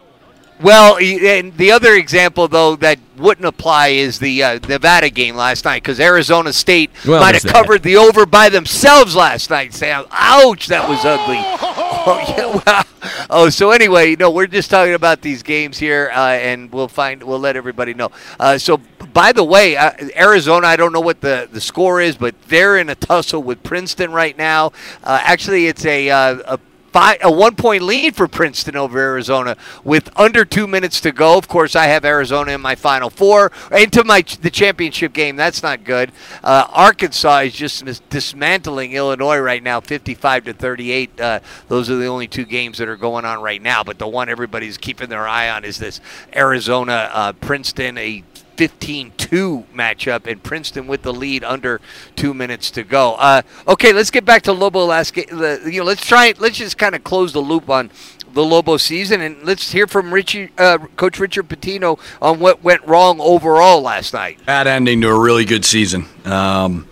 Well, 0.64 0.96
and 0.96 1.54
the 1.58 1.72
other 1.72 1.92
example 1.94 2.48
though 2.48 2.76
that 2.76 2.98
wouldn't 3.16 3.46
apply 3.46 3.88
is 3.88 4.18
the 4.18 4.42
uh, 4.42 4.58
Nevada 4.66 5.10
game 5.10 5.36
last 5.36 5.64
night 5.64 5.82
because 5.82 6.00
Arizona 6.00 6.52
State 6.52 6.90
well, 7.06 7.20
might 7.20 7.34
have 7.34 7.52
covered 7.52 7.82
the 7.82 7.96
over 7.96 8.26
by 8.26 8.48
themselves 8.48 9.14
last 9.14 9.50
night. 9.50 9.74
Sam, 9.74 10.06
ouch, 10.10 10.66
that 10.68 10.88
was 10.88 11.04
ugly. 11.04 11.42
Oh, 12.06 12.18
yeah, 12.28 12.62
well, 12.66 12.84
oh, 13.30 13.48
so 13.48 13.70
anyway, 13.70 14.10
you 14.10 14.16
know, 14.16 14.30
we're 14.30 14.46
just 14.46 14.68
talking 14.68 14.92
about 14.92 15.22
these 15.22 15.42
games 15.42 15.78
here, 15.78 16.10
uh, 16.12 16.32
and 16.32 16.70
we'll 16.70 16.86
find, 16.86 17.22
we'll 17.22 17.38
let 17.38 17.56
everybody 17.56 17.94
know. 17.94 18.10
Uh, 18.38 18.58
so, 18.58 18.76
by 19.14 19.32
the 19.32 19.42
way, 19.42 19.74
uh, 19.74 19.92
Arizona, 20.14 20.66
I 20.66 20.76
don't 20.76 20.92
know 20.92 21.00
what 21.00 21.22
the 21.22 21.48
the 21.50 21.62
score 21.62 22.02
is, 22.02 22.14
but 22.14 22.34
they're 22.48 22.76
in 22.76 22.90
a 22.90 22.94
tussle 22.94 23.42
with 23.42 23.62
Princeton 23.62 24.12
right 24.12 24.36
now. 24.36 24.72
Uh, 25.02 25.18
actually, 25.22 25.66
it's 25.66 25.86
a, 25.86 26.10
uh, 26.10 26.56
a 26.56 26.58
five, 26.94 27.18
a 27.22 27.30
one 27.30 27.56
point 27.56 27.82
lead 27.82 28.14
for 28.14 28.28
Princeton 28.28 28.76
over 28.76 29.00
Arizona 29.00 29.56
with 29.82 30.08
under 30.16 30.44
two 30.44 30.68
minutes 30.68 31.00
to 31.00 31.10
go. 31.10 31.36
Of 31.36 31.48
course, 31.48 31.74
I 31.74 31.86
have 31.86 32.04
Arizona 32.04 32.52
in 32.52 32.60
my 32.60 32.76
final 32.76 33.10
four 33.10 33.50
into 33.72 34.04
my 34.04 34.22
the 34.40 34.50
championship 34.50 35.12
game. 35.12 35.34
That's 35.34 35.60
not 35.60 35.82
good. 35.82 36.12
Uh, 36.44 36.68
Arkansas 36.70 37.38
is 37.40 37.52
just 37.52 37.84
dismantling 38.10 38.92
Illinois 38.92 39.38
right 39.38 39.62
now, 39.62 39.80
55 39.80 40.44
to 40.44 40.52
38. 40.52 41.20
Uh, 41.20 41.40
those 41.66 41.90
are 41.90 41.96
the 41.96 42.06
only 42.06 42.28
two 42.28 42.44
games 42.44 42.78
that 42.78 42.88
are 42.88 42.96
going 42.96 43.24
on 43.24 43.42
right 43.42 43.60
now. 43.60 43.82
But 43.82 43.98
the 43.98 44.06
one 44.06 44.28
everybody's 44.28 44.78
keeping 44.78 45.08
their 45.08 45.26
eye 45.26 45.50
on 45.50 45.64
is 45.64 45.78
this 45.78 46.00
Arizona 46.32 47.10
uh, 47.12 47.32
Princeton, 47.32 47.98
a 47.98 48.22
15-2 48.56 49.64
matchup, 49.74 50.26
and 50.26 50.42
Princeton 50.42 50.86
with 50.86 51.02
the 51.02 51.12
lead 51.12 51.44
under 51.44 51.80
two 52.16 52.34
minutes 52.34 52.70
to 52.72 52.82
go. 52.82 53.14
Uh, 53.14 53.42
okay, 53.68 53.92
let's 53.92 54.10
get 54.10 54.24
back 54.24 54.42
to 54.42 54.52
Lobo 54.52 54.84
last 54.84 55.14
game. 55.14 55.26
You 55.30 55.80
know, 55.80 55.84
let's 55.84 56.06
try. 56.06 56.34
Let's 56.38 56.58
just 56.58 56.78
kind 56.78 56.94
of 56.94 57.04
close 57.04 57.32
the 57.32 57.40
loop 57.40 57.68
on 57.68 57.90
the 58.32 58.44
Lobo 58.44 58.76
season, 58.76 59.20
and 59.20 59.42
let's 59.44 59.70
hear 59.70 59.86
from 59.86 60.12
Richie, 60.12 60.50
uh, 60.58 60.78
Coach 60.96 61.18
Richard 61.18 61.48
Pitino 61.48 61.98
on 62.20 62.40
what 62.40 62.64
went 62.64 62.84
wrong 62.86 63.20
overall 63.20 63.80
last 63.80 64.12
night. 64.12 64.44
Bad 64.44 64.66
ending 64.66 65.00
to 65.02 65.08
a 65.08 65.18
really 65.18 65.44
good 65.44 65.64
season, 65.64 66.06
um, 66.24 66.88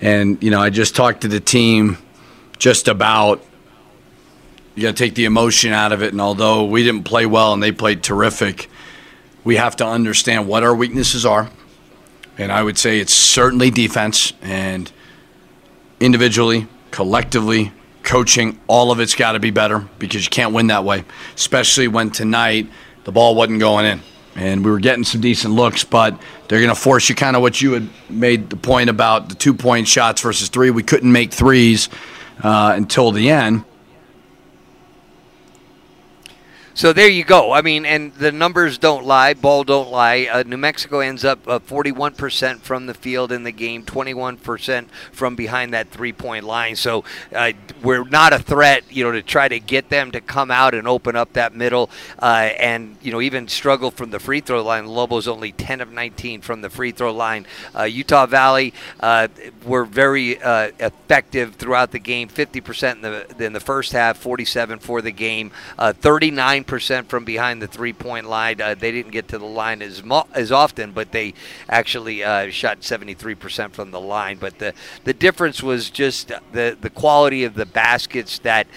and 0.00 0.42
you 0.42 0.50
know, 0.50 0.60
I 0.60 0.70
just 0.70 0.94
talked 0.94 1.22
to 1.22 1.28
the 1.28 1.40
team 1.40 1.98
just 2.58 2.88
about 2.88 3.42
you 4.74 4.82
got 4.82 4.96
to 4.96 5.04
take 5.04 5.14
the 5.14 5.24
emotion 5.24 5.72
out 5.72 5.92
of 5.92 6.02
it. 6.02 6.12
And 6.12 6.20
although 6.20 6.64
we 6.64 6.82
didn't 6.84 7.04
play 7.04 7.26
well 7.26 7.52
and 7.52 7.62
they 7.62 7.72
played 7.72 8.02
terrific, 8.02 8.70
we 9.44 9.56
have 9.56 9.76
to 9.76 9.86
understand 9.86 10.46
what 10.46 10.62
our 10.62 10.74
weaknesses 10.74 11.24
are. 11.24 11.50
And 12.38 12.50
I 12.50 12.62
would 12.62 12.78
say 12.78 13.00
it's 13.00 13.12
certainly 13.12 13.70
defense 13.70 14.32
and 14.40 14.90
individually, 16.00 16.66
collectively, 16.90 17.72
coaching, 18.02 18.58
all 18.66 18.90
of 18.90 19.00
it's 19.00 19.14
got 19.14 19.32
to 19.32 19.40
be 19.40 19.50
better 19.50 19.86
because 19.98 20.24
you 20.24 20.30
can't 20.30 20.54
win 20.54 20.68
that 20.68 20.84
way, 20.84 21.04
especially 21.34 21.88
when 21.88 22.10
tonight 22.10 22.68
the 23.04 23.12
ball 23.12 23.34
wasn't 23.34 23.60
going 23.60 23.86
in. 23.86 24.00
and 24.36 24.64
we 24.64 24.70
were 24.70 24.78
getting 24.78 25.04
some 25.04 25.20
decent 25.20 25.54
looks, 25.54 25.84
but 25.84 26.18
they're 26.48 26.60
going 26.60 26.74
to 26.74 26.80
force 26.80 27.08
you 27.08 27.14
kind 27.14 27.36
of 27.36 27.42
what 27.42 27.60
you 27.60 27.72
had 27.72 27.88
made 28.08 28.48
the 28.48 28.56
point 28.56 28.88
about 28.88 29.28
the 29.28 29.34
two 29.34 29.52
point 29.52 29.88
shots 29.88 30.22
versus 30.22 30.48
three. 30.48 30.70
We 30.70 30.82
couldn't 30.82 31.10
make 31.10 31.32
threes 31.32 31.88
uh, 32.42 32.72
until 32.76 33.12
the 33.12 33.28
end. 33.30 33.64
So 36.80 36.94
there 36.94 37.10
you 37.10 37.24
go. 37.24 37.52
I 37.52 37.60
mean, 37.60 37.84
and 37.84 38.14
the 38.14 38.32
numbers 38.32 38.78
don't 38.78 39.04
lie. 39.04 39.34
Ball 39.34 39.64
don't 39.64 39.90
lie. 39.90 40.26
Uh, 40.32 40.44
New 40.44 40.56
Mexico 40.56 41.00
ends 41.00 41.26
up 41.26 41.46
uh, 41.46 41.58
41% 41.58 42.60
from 42.60 42.86
the 42.86 42.94
field 42.94 43.32
in 43.32 43.42
the 43.42 43.52
game, 43.52 43.84
21% 43.84 44.86
from 45.12 45.36
behind 45.36 45.74
that 45.74 45.90
three-point 45.90 46.46
line. 46.46 46.76
So 46.76 47.04
uh, 47.34 47.52
we're 47.82 48.04
not 48.04 48.32
a 48.32 48.38
threat, 48.38 48.84
you 48.88 49.04
know, 49.04 49.12
to 49.12 49.20
try 49.20 49.46
to 49.46 49.60
get 49.60 49.90
them 49.90 50.10
to 50.12 50.22
come 50.22 50.50
out 50.50 50.72
and 50.72 50.88
open 50.88 51.16
up 51.16 51.34
that 51.34 51.54
middle, 51.54 51.90
uh, 52.18 52.48
and 52.58 52.96
you 53.02 53.12
know, 53.12 53.20
even 53.20 53.46
struggle 53.46 53.90
from 53.90 54.08
the 54.08 54.18
free 54.18 54.40
throw 54.40 54.64
line. 54.64 54.86
Lobos 54.86 55.28
only 55.28 55.52
10 55.52 55.82
of 55.82 55.92
19 55.92 56.40
from 56.40 56.62
the 56.62 56.70
free 56.70 56.92
throw 56.92 57.12
line. 57.12 57.46
Uh, 57.78 57.82
Utah 57.82 58.24
Valley 58.24 58.72
uh, 59.00 59.28
were 59.66 59.84
very 59.84 60.38
effective 60.40 61.56
throughout 61.56 61.90
the 61.90 61.98
game. 61.98 62.30
50% 62.30 62.94
in 62.94 63.02
the 63.02 63.44
in 63.44 63.52
the 63.52 63.60
first 63.60 63.92
half, 63.92 64.16
47 64.16 64.78
for 64.78 65.02
the 65.02 65.12
game, 65.12 65.50
39 65.78 66.64
percent 66.70 67.08
from 67.08 67.24
behind 67.24 67.60
the 67.60 67.66
three 67.66 67.92
point 67.92 68.28
line. 68.28 68.60
Uh, 68.60 68.76
they 68.76 68.92
didn't 68.92 69.10
get 69.10 69.26
to 69.28 69.38
the 69.38 69.44
line 69.44 69.82
as 69.82 70.04
mo- 70.04 70.28
as 70.32 70.52
often, 70.52 70.92
but 70.92 71.10
they 71.10 71.34
actually 71.68 72.22
uh, 72.22 72.48
shot 72.48 72.84
73 72.84 73.34
percent 73.34 73.74
from 73.74 73.90
the 73.90 74.00
line. 74.00 74.38
But 74.38 74.60
the 74.60 74.72
the 75.02 75.12
difference 75.12 75.62
was 75.62 75.90
just 75.90 76.28
the 76.52 76.78
the 76.80 76.88
quality 76.88 77.42
of 77.42 77.54
the 77.54 77.66
baskets 77.66 78.38
that 78.38 78.68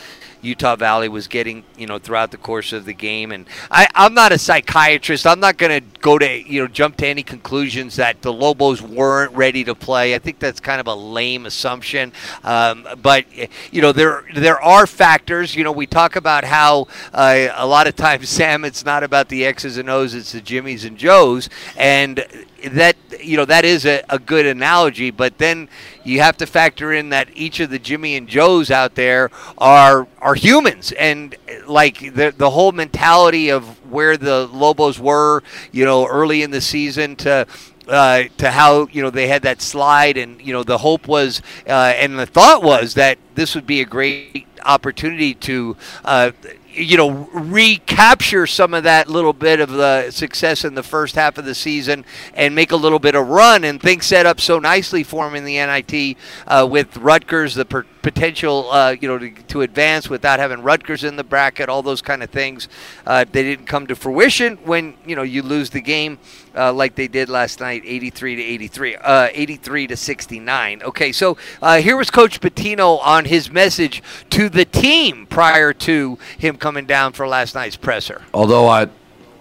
Utah 0.44 0.76
Valley 0.76 1.08
was 1.08 1.28
getting, 1.28 1.64
you 1.78 1.88
know, 1.88 1.98
throughout 1.98 2.32
the 2.32 2.38
course 2.38 2.74
of 2.74 2.86
the 2.86 2.94
game. 2.94 3.32
And 3.32 3.48
I, 3.72 3.88
I'm 3.96 4.14
not 4.14 4.32
a 4.32 4.38
psychiatrist. 4.38 5.26
I'm 5.26 5.40
not 5.40 5.58
going 5.58 5.82
to 5.82 6.00
go 6.00 6.20
to, 6.20 6.50
you 6.50 6.62
know, 6.62 6.68
jump 6.68 6.98
to 6.98 7.08
any 7.08 7.24
conclusions 7.24 7.96
that 7.96 8.22
the 8.22 8.34
Lobos 8.34 8.82
weren't 8.82 9.34
ready 9.34 9.64
to 9.64 9.74
play. 9.74 10.16
I 10.16 10.20
think 10.20 10.40
that's 10.40 10.60
kind 10.60 10.80
of 10.80 10.88
a 10.88 10.94
lame 10.94 11.46
assumption. 11.46 12.12
Um, 12.44 12.88
but 13.02 13.26
you 13.72 13.82
know, 13.82 13.92
there 13.92 14.26
there 14.36 14.62
are 14.62 14.86
factors. 14.86 15.56
You 15.56 15.64
know, 15.64 15.72
we 15.72 15.88
talk 15.88 16.16
about 16.16 16.44
how 16.44 16.88
uh, 17.14 17.48
a 17.56 17.66
lot 17.66 17.88
of 17.88 17.96
times, 17.96 18.30
Sam, 18.44 18.66
it's 18.66 18.86
not 18.86 19.04
about 19.04 19.30
the 19.30 19.46
X's 19.46 19.78
and 19.78 19.90
O's, 19.90 20.14
it's 20.14 20.34
the 20.34 20.42
Jimmys 20.42 20.86
and 20.86 20.98
Joes, 20.98 21.50
and 21.78 22.26
that 22.66 22.96
you 23.24 23.38
know 23.38 23.46
that 23.46 23.65
is 23.65 23.86
a, 23.86 24.03
a 24.10 24.20
good 24.20 24.46
analogy. 24.46 25.12
But 25.12 25.38
then 25.38 25.70
you 26.03 26.20
have 26.22 26.38
to 26.38 26.46
factor 26.46 26.94
in 26.94 27.10
that 27.10 27.30
each 27.34 27.60
of 27.60 27.70
the 27.70 27.80
Jimmy 27.80 28.15
and 28.15 28.27
Joes 28.27 28.72
out 28.72 28.96
there 28.96 29.32
are 29.58 30.08
are 30.20 30.36
humans, 30.36 30.92
and 30.94 31.36
like 31.68 32.00
the 32.00 32.34
the 32.36 32.50
whole 32.50 32.72
mentality 32.72 33.50
of 33.50 33.65
where 33.92 34.18
the 34.18 34.48
Lobos 34.48 35.00
were, 35.00 35.44
you 35.72 35.86
know, 35.86 36.08
early 36.08 36.42
in 36.42 36.51
the 36.51 36.62
season 36.62 37.15
to 37.18 37.48
uh, 37.88 38.24
to 38.38 38.51
how 38.51 38.88
you 38.92 39.01
know 39.01 39.10
they 39.10 39.27
had 39.27 39.42
that 39.44 39.62
slide, 39.62 40.18
and 40.18 40.42
you 40.42 40.53
know 40.53 40.63
the 40.63 40.77
hope 40.77 41.08
was 41.08 41.42
uh, 41.68 41.94
and 41.96 42.18
the 42.18 42.25
thought 42.25 42.63
was 42.63 42.94
that 42.96 43.18
this 43.36 43.56
would 43.56 43.68
be 43.68 43.82
a 43.82 43.86
great 43.86 44.48
opportunity 44.65 45.34
to 45.34 45.75
uh, 46.06 46.32
you 46.74 46.98
know, 46.98 47.10
recapture 47.34 48.48
some 48.48 48.74
of 48.74 48.84
that 48.84 49.08
little 49.08 49.34
bit 49.34 49.60
of 49.60 49.70
the 49.70 50.12
success 50.12 50.65
in 50.65 50.75
the 50.75 50.84
first 50.84 51.15
half 51.15 51.38
of 51.38 51.46
the 51.46 51.56
season 51.56 52.06
and 52.34 52.56
make 52.56 52.72
a 52.72 52.75
little 52.75 53.00
bit 53.00 53.15
of 53.15 53.27
run. 53.27 53.63
And 53.63 53.82
things 53.82 54.06
set 54.06 54.25
up 54.25 54.42
so 54.42 54.60
nicely 54.60 55.03
for 55.03 55.27
him 55.27 55.36
in 55.36 55.46
the 55.46 55.56
NIT 55.56 56.18
uh, 56.48 56.68
with 56.70 56.98
Rutgers, 56.98 57.56
the 57.56 57.65
per- 57.65 57.86
potential, 58.03 58.69
uh, 58.69 58.95
you 59.00 59.07
know, 59.07 59.17
to, 59.17 59.31
to, 59.31 59.62
advance 59.62 60.10
without 60.10 60.38
having 60.38 60.62
Rutgers 60.62 61.03
in 61.03 61.15
the 61.15 61.24
bracket, 61.24 61.69
all 61.69 61.81
those 61.81 62.01
kind 62.01 62.22
of 62.22 62.29
things. 62.29 62.67
Uh, 63.07 63.25
they 63.31 63.41
didn't 63.41 63.65
come 63.65 63.88
to 63.88 63.95
fruition 63.95 64.57
when, 64.57 64.95
you 65.05 65.15
know, 65.15 65.24
you 65.24 65.41
lose 65.41 65.72
the 65.72 65.81
game 65.81 66.19
uh, 66.55 66.72
like 66.72 66.95
they 66.95 67.07
did 67.07 67.29
last 67.29 67.62
night, 67.62 67.81
83 67.86 68.36
to 68.36 68.43
83, 68.43 68.95
uh, 68.98 69.29
83 69.31 69.88
to 69.88 69.98
69. 69.98 70.83
Okay, 70.83 71.12
so 71.12 71.38
uh, 71.62 71.77
here 71.77 71.98
was 71.98 72.12
Coach 72.12 72.41
Pitino 72.41 73.00
on 73.01 73.25
his 73.25 73.50
message 73.50 74.03
to 74.29 74.50
the 74.50 74.65
team 74.65 75.25
prior 75.25 75.74
to 75.74 76.19
him 76.38 76.57
coming 76.57 76.86
down 76.86 77.13
for 77.13 77.27
last 77.27 77.55
night's 77.55 77.77
presser. 77.77 78.22
Although 78.33 78.67
I 78.67 78.89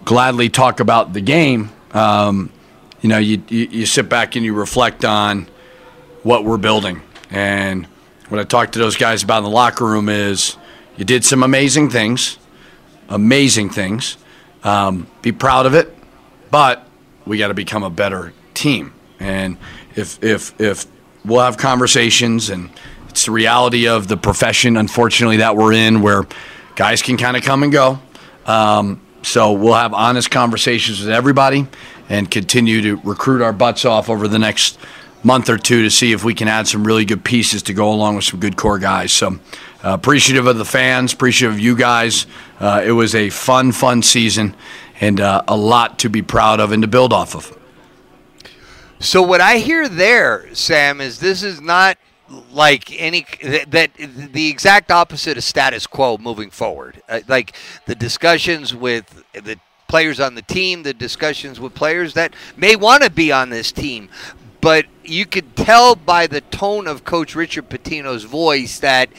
gladly 0.05 0.49
talk 0.49 0.79
about 0.79 1.13
the 1.13 1.21
game, 1.21 1.69
um, 1.91 2.49
you 3.01 3.09
know, 3.09 3.17
you, 3.17 3.43
you, 3.49 3.67
you 3.69 3.85
sit 3.85 4.07
back 4.07 4.37
and 4.37 4.45
you 4.45 4.53
reflect 4.53 5.03
on 5.03 5.47
what 6.23 6.45
we're 6.45 6.57
building. 6.57 7.01
And 7.29 7.87
what 8.33 8.39
I 8.39 8.45
talked 8.45 8.73
to 8.73 8.79
those 8.79 8.97
guys 8.97 9.21
about 9.21 9.37
in 9.37 9.43
the 9.43 9.51
locker 9.51 9.85
room 9.85 10.09
is 10.09 10.57
you 10.97 11.05
did 11.05 11.23
some 11.23 11.43
amazing 11.43 11.91
things, 11.91 12.39
amazing 13.07 13.69
things. 13.69 14.17
Um, 14.63 15.05
be 15.21 15.31
proud 15.31 15.67
of 15.67 15.75
it, 15.75 15.95
but 16.49 16.87
we 17.27 17.37
got 17.37 17.49
to 17.49 17.53
become 17.53 17.83
a 17.83 17.91
better 17.91 18.33
team. 18.55 18.91
And 19.19 19.59
if 19.95 20.23
if 20.23 20.59
if 20.59 20.87
we'll 21.23 21.41
have 21.41 21.57
conversations, 21.57 22.49
and 22.49 22.71
it's 23.07 23.25
the 23.25 23.31
reality 23.31 23.87
of 23.87 24.07
the 24.07 24.17
profession, 24.17 24.77
unfortunately, 24.77 25.37
that 25.37 25.55
we're 25.55 25.73
in, 25.73 26.01
where 26.01 26.23
guys 26.75 27.03
can 27.03 27.17
kind 27.17 27.37
of 27.37 27.43
come 27.43 27.61
and 27.61 27.71
go. 27.71 27.99
Um, 28.47 28.99
so 29.21 29.51
we'll 29.53 29.75
have 29.75 29.93
honest 29.93 30.31
conversations 30.31 31.01
with 31.01 31.11
everybody 31.11 31.67
and 32.09 32.31
continue 32.31 32.81
to 32.81 32.95
recruit 33.07 33.43
our 33.43 33.53
butts 33.53 33.85
off 33.85 34.09
over 34.09 34.27
the 34.27 34.39
next 34.39 34.79
month 35.23 35.49
or 35.49 35.57
two 35.57 35.83
to 35.83 35.89
see 35.89 36.11
if 36.11 36.23
we 36.23 36.33
can 36.33 36.47
add 36.47 36.67
some 36.67 36.85
really 36.85 37.05
good 37.05 37.23
pieces 37.23 37.63
to 37.63 37.73
go 37.73 37.91
along 37.91 38.15
with 38.15 38.25
some 38.25 38.39
good 38.39 38.57
core 38.57 38.79
guys. 38.79 39.11
So 39.11 39.39
uh, 39.83 39.93
appreciative 39.93 40.47
of 40.47 40.57
the 40.57 40.65
fans, 40.65 41.13
appreciative 41.13 41.55
of 41.55 41.59
you 41.59 41.75
guys. 41.75 42.25
Uh, 42.59 42.81
it 42.85 42.91
was 42.91 43.15
a 43.15 43.29
fun, 43.29 43.71
fun 43.71 44.01
season 44.01 44.55
and 45.01 45.19
uh, 45.19 45.43
a 45.47 45.55
lot 45.55 45.99
to 45.99 46.09
be 46.09 46.21
proud 46.21 46.59
of 46.59 46.71
and 46.71 46.81
to 46.81 46.87
build 46.87 47.13
off 47.13 47.35
of. 47.35 47.57
So 48.99 49.21
what 49.21 49.41
I 49.41 49.57
hear 49.57 49.89
there, 49.89 50.53
Sam, 50.53 51.01
is 51.01 51.19
this 51.19 51.43
is 51.43 51.59
not 51.59 51.97
like 52.51 52.99
any 52.99 53.25
that, 53.43 53.71
that 53.71 53.93
the 53.95 54.49
exact 54.49 54.91
opposite 54.91 55.37
of 55.37 55.43
status 55.43 55.85
quo 55.85 56.17
moving 56.17 56.49
forward. 56.49 57.01
Uh, 57.09 57.19
like 57.27 57.55
the 57.85 57.95
discussions 57.95 58.73
with 58.73 59.23
the 59.33 59.59
players 59.87 60.19
on 60.19 60.35
the 60.35 60.41
team, 60.41 60.83
the 60.83 60.93
discussions 60.93 61.59
with 61.59 61.75
players 61.75 62.13
that 62.13 62.33
may 62.55 62.75
want 62.75 63.03
to 63.03 63.09
be 63.09 63.31
on 63.31 63.49
this 63.49 63.71
team, 63.71 64.09
but 64.63 64.85
you 65.03 65.25
could 65.25 65.57
tell 65.57 65.93
by 65.93 66.25
the 66.25 66.39
tone 66.39 66.87
of 66.87 67.03
Coach 67.03 67.35
Richard 67.35 67.69
Pitino's 67.69 68.23
voice 68.23 68.79
that 68.79 69.09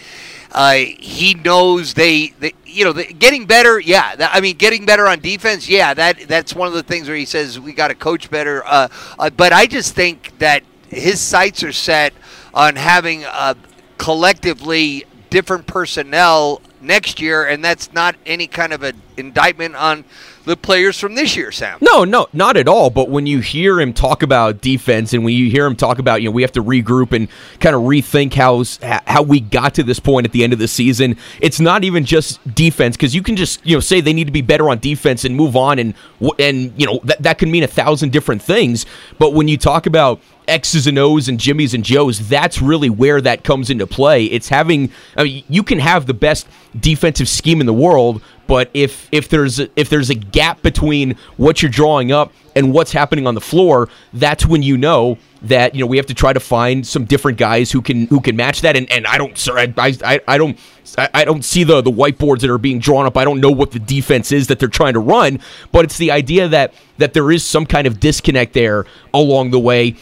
uh, 0.53 0.73
he 0.73 1.35
knows 1.35 1.93
they, 1.93 2.29
they 2.41 2.55
you 2.65 2.83
know, 2.83 2.95
the, 2.95 3.05
getting 3.05 3.45
better. 3.45 3.79
Yeah, 3.79 4.17
that, 4.17 4.31
I 4.33 4.41
mean, 4.41 4.57
getting 4.57 4.87
better 4.87 5.07
on 5.07 5.21
defense. 5.21 5.69
Yeah, 5.69 5.93
that 5.93 6.29
that's 6.29 6.55
one 6.55 6.67
of 6.67 6.73
the 6.73 6.83
things 6.83 7.09
where 7.09 7.17
he 7.19 7.27
says 7.27 7.61
we 7.61 7.75
got 7.75 7.89
to 7.89 7.95
coach 7.95 8.31
better. 8.31 8.63
Uh, 8.65 8.89
uh, 9.19 9.29
but 9.29 9.53
I 9.53 9.67
just 9.67 9.95
think 9.95 10.33
that 10.39 10.63
his 10.89 11.21
sights 11.21 11.63
are 11.63 11.73
set 11.73 12.15
on 12.55 12.77
having 12.77 13.27
uh, 13.27 13.53
collectively 13.99 15.05
different 15.29 15.67
personnel 15.67 16.63
next 16.81 17.21
year, 17.21 17.45
and 17.45 17.63
that's 17.63 17.93
not 17.93 18.17
any 18.25 18.47
kind 18.47 18.73
of 18.73 18.83
an 18.83 18.99
indictment 19.19 19.75
on 19.75 20.07
the 20.45 20.57
players 20.57 20.99
from 20.99 21.15
this 21.15 21.37
year, 21.37 21.51
Sam. 21.51 21.79
No, 21.81 22.05
no, 22.05 22.27
not 22.33 22.57
at 22.57 22.69
all. 22.69 22.91
But 22.91 23.09
when 23.09 23.27
you 23.27 23.41
hear 23.41 23.81
him 23.81 23.93
talk 23.93 24.23
about 24.23 24.61
defense, 24.61 25.13
and 25.13 25.25
when 25.25 25.35
you 25.35 25.51
hear 25.51 25.67
him 25.67 25.77
talk 25.77 25.99
about, 25.99 26.23
you 26.23 26.29
know, 26.29 26.33
we 26.33 26.43
have 26.43 26.53
to 26.53 26.63
regroup 26.63 27.13
and 27.13 27.29
kind 27.61 27.75
of 27.75 27.83
rethink 27.83 28.35
how 28.35 28.65
how 29.07 29.23
we 29.23 29.41
got 29.41 29.75
to 29.75 29.83
this 29.83 30.01
point 30.01 30.27
at 30.27 30.33
the 30.33 30.45
end 30.45 30.53
of 30.53 30.59
the 30.59 30.69
season. 30.69 31.17
It's 31.41 31.61
not 31.61 31.85
even 31.85 32.05
just 32.05 32.41
defense 32.55 32.97
because 32.97 33.15
you 33.15 33.23
can 33.23 33.37
just 33.37 33.65
you 33.67 33.77
know 33.77 33.81
say 33.81 34.01
they 34.01 34.13
need 34.13 34.27
to 34.27 34.33
be 34.33 34.43
better 34.43 34.69
on 34.69 34.79
defense 34.79 35.25
and 35.25 35.35
move 35.35 35.57
on, 35.57 35.79
and 35.79 35.95
and 36.39 36.73
you 36.77 36.87
know 36.87 37.01
that 37.05 37.23
that 37.23 37.39
can 37.39 37.51
mean 37.51 37.63
a 37.63 37.69
thousand 37.69 38.13
different 38.13 38.43
things. 38.43 38.87
But 39.19 39.33
when 39.33 39.49
you 39.49 39.57
talk 39.57 39.87
about 39.87 40.21
X's 40.49 40.87
and 40.87 40.99
O's 40.99 41.29
and 41.29 41.39
Jimmy's 41.39 41.75
and 41.75 41.85
Joe's, 41.85 42.29
that's 42.29 42.61
really 42.61 42.91
where 42.91 43.21
that 43.21 43.45
comes 43.45 43.71
into 43.71 43.87
play. 43.87 44.25
It's 44.25 44.49
having, 44.49 44.91
I 45.17 45.25
mean, 45.25 45.45
you 45.49 45.63
can 45.63 45.79
have 45.79 46.07
the 46.07 46.15
best 46.15 46.47
defensive 46.79 47.29
scheme 47.29 47.61
in 47.61 47.67
the 47.67 47.75
world, 47.75 48.23
but 48.47 48.71
if 48.75 49.09
if 49.11 49.29
there's 49.29 49.59
a, 49.59 49.69
if 49.77 49.89
there's 49.89 50.11
a 50.11 50.15
gap 50.15 50.63
between 50.63 51.17
what 51.37 51.63
you're 51.63 51.71
drawing 51.71 52.13
up 52.13 52.33
and 52.55 52.73
what's 52.73 52.93
happening 52.93 53.27
on 53.27 53.35
the 53.35 53.41
floor, 53.41 53.89
that's 54.13 54.45
when 54.45 54.63
you 54.63 54.77
know 54.77 55.19
that 55.43 55.75
you 55.75 55.81
know 55.81 55.87
we 55.87 55.97
have 55.97 56.07
to 56.07 56.15
try 56.15 56.33
to 56.33 56.41
find 56.41 56.87
some 56.87 57.05
different 57.05 57.39
guys 57.39 57.71
who 57.71 57.81
can 57.81 58.07
who 58.09 58.21
can 58.21 58.37
match 58.37 58.61
that. 58.61 58.77
And, 58.77 58.91
and 58.91 59.07
I 59.07 59.17
don't 59.19 59.37
sir, 59.39 59.59
I, 59.59 59.73
I, 59.79 60.21
I 60.29 60.39
don't 60.39 60.59
I 60.99 61.25
don't 61.25 61.45
see 61.45 61.65
the 61.65 61.81
the 61.81 61.91
whiteboards 61.91 62.41
that 62.41 62.51
are 62.51 62.59
being 62.59 62.79
drawn 62.79 63.07
up. 63.07 63.17
I 63.17 63.25
don't 63.25 63.41
know 63.41 63.51
what 63.51 63.71
the 63.71 63.79
defense 63.79 64.33
is 64.33 64.49
that 64.49 64.59
they're 64.59 64.69
trying 64.69 64.95
to 64.95 65.01
run, 65.01 65.41
but 65.73 65.85
it's 65.85 65.99
the 65.99 66.11
idea 66.11 66.49
that 66.49 66.75
that 66.99 67.15
there 67.15 67.31
is 67.31 67.45
some 67.45 67.67
kind 67.67 67.87
of 67.87 67.99
disconnect 67.99 68.53
there 68.53 68.85
along 69.13 69.51
the 69.51 69.59
way. 69.59 69.97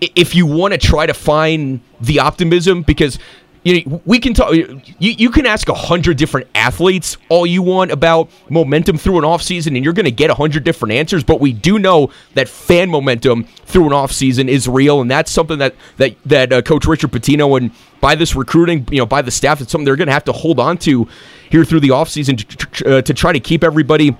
If 0.00 0.34
you 0.34 0.46
want 0.46 0.72
to 0.72 0.78
try 0.78 1.06
to 1.06 1.14
find 1.14 1.80
the 2.00 2.20
optimism, 2.20 2.82
because 2.82 3.18
you 3.66 3.84
know, 3.84 4.00
we 4.04 4.20
can 4.20 4.32
talk. 4.32 4.54
You, 4.54 4.76
you 5.00 5.28
can 5.28 5.44
ask 5.44 5.68
a 5.68 5.74
hundred 5.74 6.18
different 6.18 6.46
athletes 6.54 7.16
all 7.28 7.44
you 7.44 7.62
want 7.62 7.90
about 7.90 8.30
momentum 8.48 8.96
through 8.96 9.18
an 9.18 9.24
offseason, 9.24 9.74
and 9.74 9.82
you're 9.82 9.92
going 9.92 10.04
to 10.04 10.12
get 10.12 10.30
a 10.30 10.34
hundred 10.34 10.62
different 10.62 10.92
answers. 10.92 11.24
But 11.24 11.40
we 11.40 11.52
do 11.52 11.80
know 11.80 12.10
that 12.34 12.48
fan 12.48 12.90
momentum 12.90 13.42
through 13.64 13.86
an 13.86 13.90
offseason 13.90 14.46
is 14.46 14.68
real, 14.68 15.00
and 15.00 15.10
that's 15.10 15.32
something 15.32 15.58
that 15.58 15.74
that 15.96 16.14
that 16.26 16.52
uh, 16.52 16.62
Coach 16.62 16.86
Richard 16.86 17.10
Pitino 17.10 17.58
and 17.58 17.72
by 18.00 18.14
this 18.14 18.36
recruiting, 18.36 18.86
you 18.92 18.98
know, 18.98 19.06
by 19.06 19.20
the 19.20 19.32
staff, 19.32 19.60
it's 19.60 19.72
something 19.72 19.84
they're 19.84 19.96
going 19.96 20.06
to 20.06 20.12
have 20.12 20.24
to 20.26 20.32
hold 20.32 20.60
on 20.60 20.78
to 20.78 21.08
here 21.50 21.64
through 21.64 21.80
the 21.80 21.88
offseason 21.88 22.36
to, 22.38 22.98
uh, 22.98 23.02
to 23.02 23.12
try 23.12 23.32
to 23.32 23.40
keep 23.40 23.64
everybody 23.64 24.16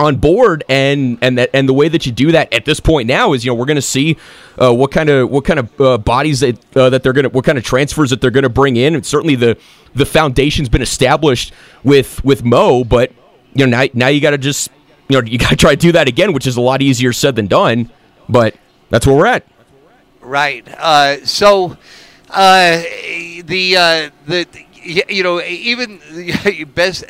on 0.00 0.16
board 0.16 0.64
and 0.68 1.18
and 1.20 1.38
that 1.38 1.50
and 1.52 1.68
the 1.68 1.72
way 1.72 1.88
that 1.88 2.06
you 2.06 2.12
do 2.12 2.32
that 2.32 2.52
at 2.52 2.64
this 2.64 2.80
point 2.80 3.06
now 3.06 3.32
is 3.32 3.44
you 3.44 3.50
know 3.50 3.54
we're 3.54 3.66
going 3.66 3.76
to 3.76 3.82
see 3.82 4.16
uh, 4.60 4.72
what 4.72 4.90
kind 4.90 5.08
of 5.08 5.30
what 5.30 5.44
kind 5.44 5.58
of 5.58 5.80
uh, 5.80 5.98
bodies 5.98 6.40
that 6.40 6.76
uh, 6.76 6.90
that 6.90 7.02
they're 7.02 7.12
going 7.12 7.24
to 7.24 7.28
what 7.28 7.44
kind 7.44 7.58
of 7.58 7.64
transfers 7.64 8.10
that 8.10 8.20
they're 8.20 8.30
going 8.30 8.42
to 8.42 8.48
bring 8.48 8.76
in. 8.76 8.94
And 8.94 9.04
certainly 9.04 9.34
the 9.34 9.58
the 9.94 10.06
foundation's 10.06 10.68
been 10.68 10.82
established 10.82 11.52
with 11.84 12.24
with 12.24 12.44
Mo 12.44 12.84
but 12.84 13.12
you 13.54 13.66
know 13.66 13.78
now 13.78 13.88
now 13.94 14.08
you 14.08 14.20
got 14.20 14.30
to 14.30 14.38
just 14.38 14.70
you 15.08 15.20
know 15.20 15.26
you 15.26 15.38
got 15.38 15.50
to 15.50 15.56
try 15.56 15.70
to 15.70 15.80
do 15.80 15.92
that 15.92 16.08
again 16.08 16.32
which 16.32 16.46
is 16.46 16.56
a 16.56 16.60
lot 16.60 16.82
easier 16.82 17.12
said 17.12 17.36
than 17.36 17.46
done 17.46 17.90
but 18.28 18.54
that's 18.88 19.06
where 19.06 19.16
we're 19.16 19.26
at. 19.26 19.44
Right. 20.20 20.66
Uh, 20.76 21.24
so 21.24 21.76
uh, 22.28 22.82
the 23.44 23.76
uh, 23.76 24.10
the 24.26 24.46
you 24.82 25.22
know, 25.22 25.40
even 25.42 26.00
best 26.74 27.04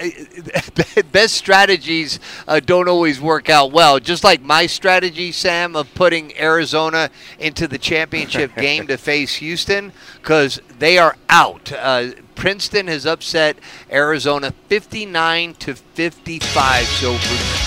best 1.12 1.34
strategies 1.34 2.20
uh, 2.48 2.60
don't 2.60 2.88
always 2.88 3.20
work 3.20 3.48
out 3.48 3.72
well. 3.72 4.00
Just 4.00 4.24
like 4.24 4.42
my 4.42 4.66
strategy, 4.66 5.32
Sam, 5.32 5.76
of 5.76 5.92
putting 5.94 6.36
Arizona 6.38 7.10
into 7.38 7.68
the 7.68 7.78
championship 7.78 8.54
game 8.56 8.86
to 8.86 8.96
face 8.96 9.36
Houston, 9.36 9.92
because 10.20 10.60
they 10.78 10.98
are 10.98 11.16
out. 11.28 11.72
Uh, 11.72 12.12
Princeton 12.34 12.86
has 12.86 13.06
upset 13.06 13.58
Arizona 13.90 14.52
59 14.68 15.54
to 15.54 15.74
55. 15.74 16.86
So 16.86 17.59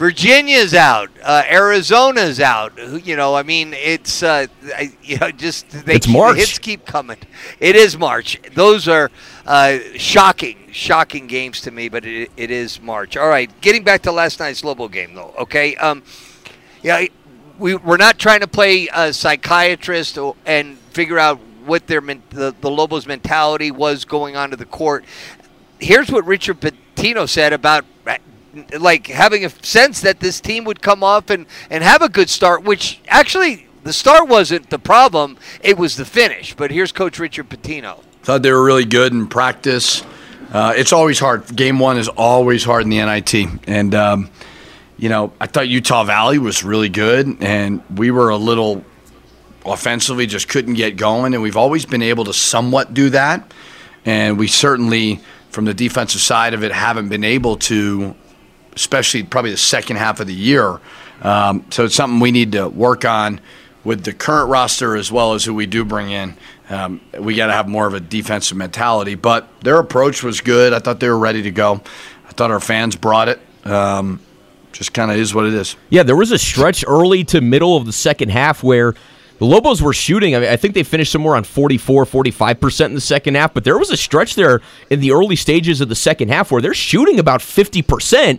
Virginia's 0.00 0.72
out. 0.72 1.10
Uh, 1.22 1.42
Arizona's 1.46 2.40
out. 2.40 2.72
You 3.04 3.16
know, 3.16 3.34
I 3.34 3.42
mean, 3.42 3.74
it's 3.74 4.22
uh, 4.22 4.46
I, 4.74 4.96
you 5.02 5.18
know 5.18 5.30
just 5.30 5.68
they 5.84 5.96
it's 5.96 6.06
keep, 6.06 6.16
March. 6.16 6.36
The 6.36 6.40
hits 6.40 6.58
keep 6.58 6.86
coming. 6.86 7.18
It 7.60 7.76
is 7.76 7.98
March. 7.98 8.40
Those 8.54 8.88
are 8.88 9.10
uh, 9.44 9.78
shocking, 9.96 10.56
shocking 10.72 11.26
games 11.26 11.60
to 11.60 11.70
me, 11.70 11.90
but 11.90 12.06
it, 12.06 12.30
it 12.38 12.50
is 12.50 12.80
March. 12.80 13.18
All 13.18 13.28
right, 13.28 13.50
getting 13.60 13.84
back 13.84 14.00
to 14.04 14.10
last 14.10 14.40
night's 14.40 14.64
Lobo 14.64 14.88
game, 14.88 15.12
though. 15.12 15.34
Okay, 15.38 15.76
um, 15.76 16.02
yeah, 16.82 17.04
we 17.58 17.74
we're 17.74 17.98
not 17.98 18.18
trying 18.18 18.40
to 18.40 18.48
play 18.48 18.88
a 18.94 19.12
psychiatrist 19.12 20.16
and 20.46 20.78
figure 20.78 21.18
out 21.18 21.38
what 21.66 21.86
their 21.86 22.00
the, 22.00 22.54
the 22.58 22.70
Lobos' 22.70 23.06
mentality 23.06 23.70
was 23.70 24.06
going 24.06 24.34
onto 24.34 24.56
the 24.56 24.64
court. 24.64 25.04
Here's 25.78 26.10
what 26.10 26.24
Richard 26.24 26.58
Pitino 26.58 27.28
said 27.28 27.52
about 27.52 27.84
like 28.78 29.06
having 29.06 29.44
a 29.44 29.50
sense 29.64 30.00
that 30.00 30.20
this 30.20 30.40
team 30.40 30.64
would 30.64 30.82
come 30.82 31.02
off 31.02 31.30
and, 31.30 31.46
and 31.70 31.84
have 31.84 32.02
a 32.02 32.08
good 32.08 32.30
start, 32.30 32.64
which 32.64 33.00
actually 33.08 33.66
the 33.84 33.92
start 33.92 34.28
wasn't 34.28 34.70
the 34.70 34.78
problem, 34.78 35.38
it 35.62 35.78
was 35.78 35.96
the 35.96 36.04
finish. 36.04 36.54
But 36.54 36.70
here's 36.70 36.92
Coach 36.92 37.18
Richard 37.18 37.48
Pitino. 37.48 38.02
Thought 38.22 38.42
they 38.42 38.52
were 38.52 38.64
really 38.64 38.84
good 38.84 39.12
in 39.12 39.26
practice. 39.26 40.02
Uh, 40.52 40.74
it's 40.76 40.92
always 40.92 41.18
hard. 41.18 41.54
Game 41.54 41.78
one 41.78 41.96
is 41.96 42.08
always 42.08 42.64
hard 42.64 42.82
in 42.82 42.90
the 42.90 42.98
NIT. 42.98 43.34
And, 43.66 43.94
um, 43.94 44.30
you 44.98 45.08
know, 45.08 45.32
I 45.40 45.46
thought 45.46 45.68
Utah 45.68 46.04
Valley 46.04 46.38
was 46.38 46.62
really 46.64 46.88
good, 46.88 47.38
and 47.40 47.82
we 47.96 48.10
were 48.10 48.30
a 48.30 48.36
little 48.36 48.84
offensively 49.64 50.26
just 50.26 50.48
couldn't 50.48 50.74
get 50.74 50.96
going. 50.96 51.34
And 51.34 51.42
we've 51.42 51.56
always 51.56 51.86
been 51.86 52.02
able 52.02 52.24
to 52.24 52.32
somewhat 52.32 52.92
do 52.92 53.10
that. 53.10 53.52
And 54.04 54.38
we 54.38 54.48
certainly, 54.48 55.20
from 55.50 55.66
the 55.66 55.74
defensive 55.74 56.20
side 56.20 56.52
of 56.52 56.64
it, 56.64 56.72
haven't 56.72 57.08
been 57.08 57.24
able 57.24 57.56
to 57.56 58.14
especially 58.74 59.22
probably 59.22 59.50
the 59.50 59.56
second 59.56 59.96
half 59.96 60.20
of 60.20 60.26
the 60.26 60.34
year. 60.34 60.80
Um, 61.22 61.64
so 61.70 61.84
it's 61.84 61.94
something 61.94 62.20
we 62.20 62.30
need 62.30 62.52
to 62.52 62.68
work 62.68 63.04
on 63.04 63.40
with 63.84 64.04
the 64.04 64.12
current 64.12 64.50
roster 64.50 64.96
as 64.96 65.10
well 65.10 65.34
as 65.34 65.44
who 65.44 65.54
we 65.54 65.66
do 65.66 65.84
bring 65.84 66.10
in. 66.10 66.36
Um, 66.68 67.00
we 67.18 67.34
got 67.34 67.48
to 67.48 67.52
have 67.52 67.68
more 67.68 67.86
of 67.86 67.94
a 67.94 68.00
defensive 68.00 68.56
mentality, 68.56 69.16
but 69.16 69.48
their 69.62 69.78
approach 69.78 70.22
was 70.22 70.40
good. 70.40 70.72
I 70.72 70.78
thought 70.78 71.00
they 71.00 71.08
were 71.08 71.18
ready 71.18 71.42
to 71.42 71.50
go. 71.50 71.80
I 72.28 72.32
thought 72.32 72.50
our 72.50 72.60
fans 72.60 72.94
brought 72.94 73.28
it. 73.28 73.40
Um, 73.64 74.20
just 74.72 74.94
kind 74.94 75.10
of 75.10 75.16
is 75.16 75.34
what 75.34 75.46
it 75.46 75.54
is. 75.54 75.76
Yeah, 75.88 76.04
there 76.04 76.16
was 76.16 76.30
a 76.30 76.38
stretch 76.38 76.84
early 76.86 77.24
to 77.24 77.40
middle 77.40 77.76
of 77.76 77.86
the 77.86 77.92
second 77.92 78.30
half 78.30 78.62
where 78.62 78.94
the 79.38 79.46
Lobos 79.46 79.82
were 79.82 79.92
shooting. 79.92 80.36
I, 80.36 80.40
mean, 80.40 80.48
I 80.48 80.56
think 80.56 80.74
they 80.74 80.84
finished 80.84 81.10
somewhere 81.10 81.34
on 81.34 81.44
44, 81.44 82.04
45% 82.04 82.86
in 82.86 82.94
the 82.94 83.00
second 83.00 83.34
half, 83.34 83.52
but 83.52 83.64
there 83.64 83.78
was 83.78 83.90
a 83.90 83.96
stretch 83.96 84.36
there 84.36 84.60
in 84.90 85.00
the 85.00 85.10
early 85.10 85.34
stages 85.34 85.80
of 85.80 85.88
the 85.88 85.94
second 85.94 86.28
half 86.28 86.52
where 86.52 86.62
they're 86.62 86.74
shooting 86.74 87.18
about 87.18 87.40
50% 87.40 88.38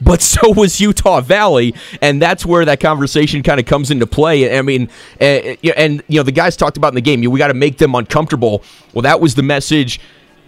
but 0.00 0.22
so 0.22 0.50
was 0.50 0.80
Utah 0.80 1.20
Valley, 1.20 1.74
and 2.00 2.20
that's 2.20 2.44
where 2.44 2.64
that 2.64 2.80
conversation 2.80 3.42
kind 3.42 3.60
of 3.60 3.66
comes 3.66 3.90
into 3.90 4.06
play. 4.06 4.56
I 4.56 4.62
mean, 4.62 4.88
eh, 5.20 5.24
eh, 5.24 5.56
and, 5.62 5.76
and 5.76 6.02
you 6.08 6.18
know 6.18 6.22
the 6.22 6.32
guys 6.32 6.56
talked 6.56 6.76
about 6.76 6.88
in 6.88 6.94
the 6.94 7.00
game, 7.00 7.20
we 7.30 7.38
got 7.38 7.48
to 7.48 7.54
make 7.54 7.78
them 7.78 7.94
uncomfortable. 7.94 8.62
Well, 8.92 9.02
that 9.02 9.20
was 9.20 9.34
the 9.34 9.42
message 9.42 10.00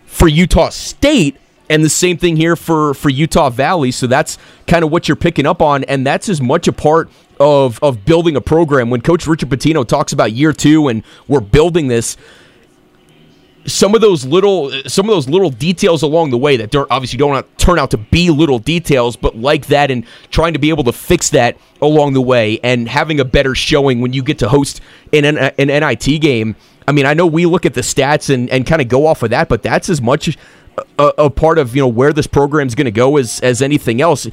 for 0.07 0.29
Utah 0.29 0.71
State, 0.71 1.37
and 1.69 1.85
the 1.85 1.89
same 1.89 2.17
thing 2.17 2.37
here 2.37 2.57
for 2.57 2.95
for 2.95 3.11
Utah 3.11 3.51
Valley. 3.51 3.91
So 3.91 4.07
that's 4.07 4.39
kind 4.67 4.85
of 4.85 4.91
what 4.91 5.09
you're 5.09 5.17
picking 5.17 5.47
up 5.47 5.63
on, 5.63 5.85
and 5.85 6.07
that's 6.07 6.29
as 6.29 6.41
much 6.41 6.69
a 6.69 6.73
part 6.73 7.11
of 7.39 7.79
of 7.83 8.05
building 8.05 8.37
a 8.37 8.41
program. 8.41 8.91
When 8.91 9.01
Coach 9.01 9.27
Richard 9.27 9.51
Pitino 9.51 9.87
talks 9.87 10.13
about 10.13 10.33
year 10.33 10.53
two 10.53 10.89
and 10.89 11.03
we're 11.29 11.41
building 11.41 11.89
this 11.89 12.17
some 13.67 13.95
of 13.95 14.01
those 14.01 14.25
little 14.25 14.71
some 14.87 15.09
of 15.09 15.15
those 15.15 15.29
little 15.29 15.51
details 15.51 16.03
along 16.03 16.31
the 16.31 16.39
way 16.39 16.57
that 16.57 16.71
don't, 16.71 16.91
obviously 16.91 17.19
don't 17.19 17.59
turn 17.59 17.79
out 17.79 17.91
to 17.91 17.97
be 17.97 18.31
little 18.31 18.59
details 18.59 19.17
but 19.17 19.37
like 19.37 19.67
that 19.67 19.91
and 19.91 20.05
trying 20.31 20.53
to 20.53 20.59
be 20.59 20.69
able 20.69 20.85
to 20.85 20.93
fix 20.93 21.31
that 21.31 21.57
along 21.83 22.13
the 22.13 22.21
way 22.21 22.61
and 22.63 22.89
having 22.89 23.21
a 23.21 23.25
better 23.25 23.55
showing 23.55 24.01
when 24.01 24.13
you 24.13 24.23
get 24.23 24.39
to 24.39 24.49
host 24.49 24.81
an, 25.13 25.25
an 25.25 25.53
NIT 25.69 26.21
game. 26.21 26.55
I 26.87 26.93
mean 26.93 27.07
I 27.07 27.15
know 27.15 27.27
we 27.27 27.47
look 27.47 27.67
at 27.67 27.75
the 27.75 27.81
stats 27.81 28.33
and, 28.33 28.49
and 28.51 28.67
kind 28.67 28.81
of 28.81 28.89
go 28.89 29.07
off 29.07 29.23
of 29.23 29.31
that 29.31 29.49
but 29.49 29.63
that's 29.63 29.89
as 29.89 30.01
much 30.01 30.37
a, 30.99 31.13
a 31.19 31.31
part 31.31 31.59
of 31.59 31.75
you 31.75 31.83
know 31.83 31.89
where 31.89 32.13
this 32.13 32.27
program 32.27 32.67
is 32.67 32.75
going 32.75 32.87
to 32.87 32.91
go 32.91 33.17
as 33.17 33.41
as 33.41 33.63
anything 33.63 34.01
else. 34.01 34.27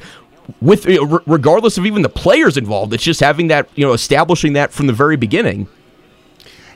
With 0.60 0.86
eh, 0.86 0.98
regardless 1.26 1.78
of 1.78 1.86
even 1.86 2.02
the 2.02 2.10
players 2.10 2.58
involved 2.58 2.92
it's 2.92 3.02
just 3.02 3.20
having 3.20 3.48
that 3.48 3.66
you 3.74 3.86
know 3.86 3.94
establishing 3.94 4.52
that 4.52 4.72
from 4.72 4.86
the 4.86 4.92
very 4.92 5.16
beginning. 5.16 5.68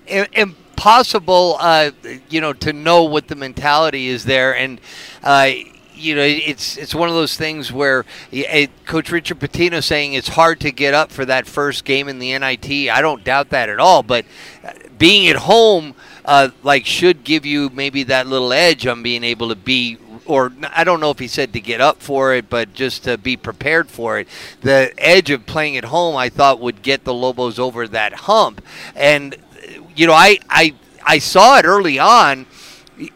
And, 0.08 0.26
and 0.34 0.54
impossible, 0.78 1.56
uh, 1.58 1.90
you 2.30 2.40
know, 2.40 2.52
to 2.52 2.72
know 2.72 3.02
what 3.02 3.26
the 3.26 3.34
mentality 3.34 4.06
is 4.06 4.24
there, 4.24 4.54
and 4.54 4.80
uh, 5.24 5.50
you 5.92 6.14
know, 6.14 6.22
it's 6.22 6.76
it's 6.76 6.94
one 6.94 7.08
of 7.08 7.16
those 7.16 7.36
things 7.36 7.72
where 7.72 8.04
it, 8.30 8.70
Coach 8.86 9.10
Richard 9.10 9.40
Pitino 9.40 9.82
saying 9.82 10.12
it's 10.12 10.28
hard 10.28 10.60
to 10.60 10.70
get 10.70 10.94
up 10.94 11.10
for 11.10 11.24
that 11.24 11.48
first 11.48 11.84
game 11.84 12.08
in 12.08 12.20
the 12.20 12.38
NIT. 12.38 12.90
I 12.90 13.02
don't 13.02 13.24
doubt 13.24 13.50
that 13.50 13.68
at 13.68 13.80
all, 13.80 14.04
but 14.04 14.24
uh, 14.62 14.70
being 14.96 15.26
at 15.26 15.34
home, 15.34 15.96
uh, 16.24 16.50
like, 16.62 16.86
should 16.86 17.24
give 17.24 17.44
you 17.44 17.70
maybe 17.70 18.04
that 18.04 18.28
little 18.28 18.52
edge 18.52 18.86
on 18.86 19.02
being 19.02 19.24
able 19.24 19.48
to 19.48 19.56
be 19.56 19.98
or 20.26 20.52
I 20.74 20.84
don't 20.84 21.00
know 21.00 21.10
if 21.10 21.18
he 21.18 21.26
said 21.26 21.54
to 21.54 21.60
get 21.60 21.80
up 21.80 22.02
for 22.02 22.34
it, 22.34 22.50
but 22.50 22.74
just 22.74 23.04
to 23.04 23.16
be 23.16 23.36
prepared 23.36 23.88
for 23.88 24.18
it. 24.18 24.28
The 24.60 24.92
edge 24.98 25.30
of 25.30 25.46
playing 25.46 25.76
at 25.78 25.84
home, 25.84 26.16
I 26.16 26.28
thought, 26.28 26.60
would 26.60 26.82
get 26.82 27.04
the 27.04 27.14
Lobos 27.14 27.58
over 27.58 27.88
that 27.88 28.12
hump. 28.12 28.62
And 28.94 29.36
you 29.98 30.06
know, 30.06 30.12
I 30.12 30.38
I 30.48 30.74
I 31.04 31.18
saw 31.18 31.58
it 31.58 31.64
early 31.64 31.98
on. 31.98 32.46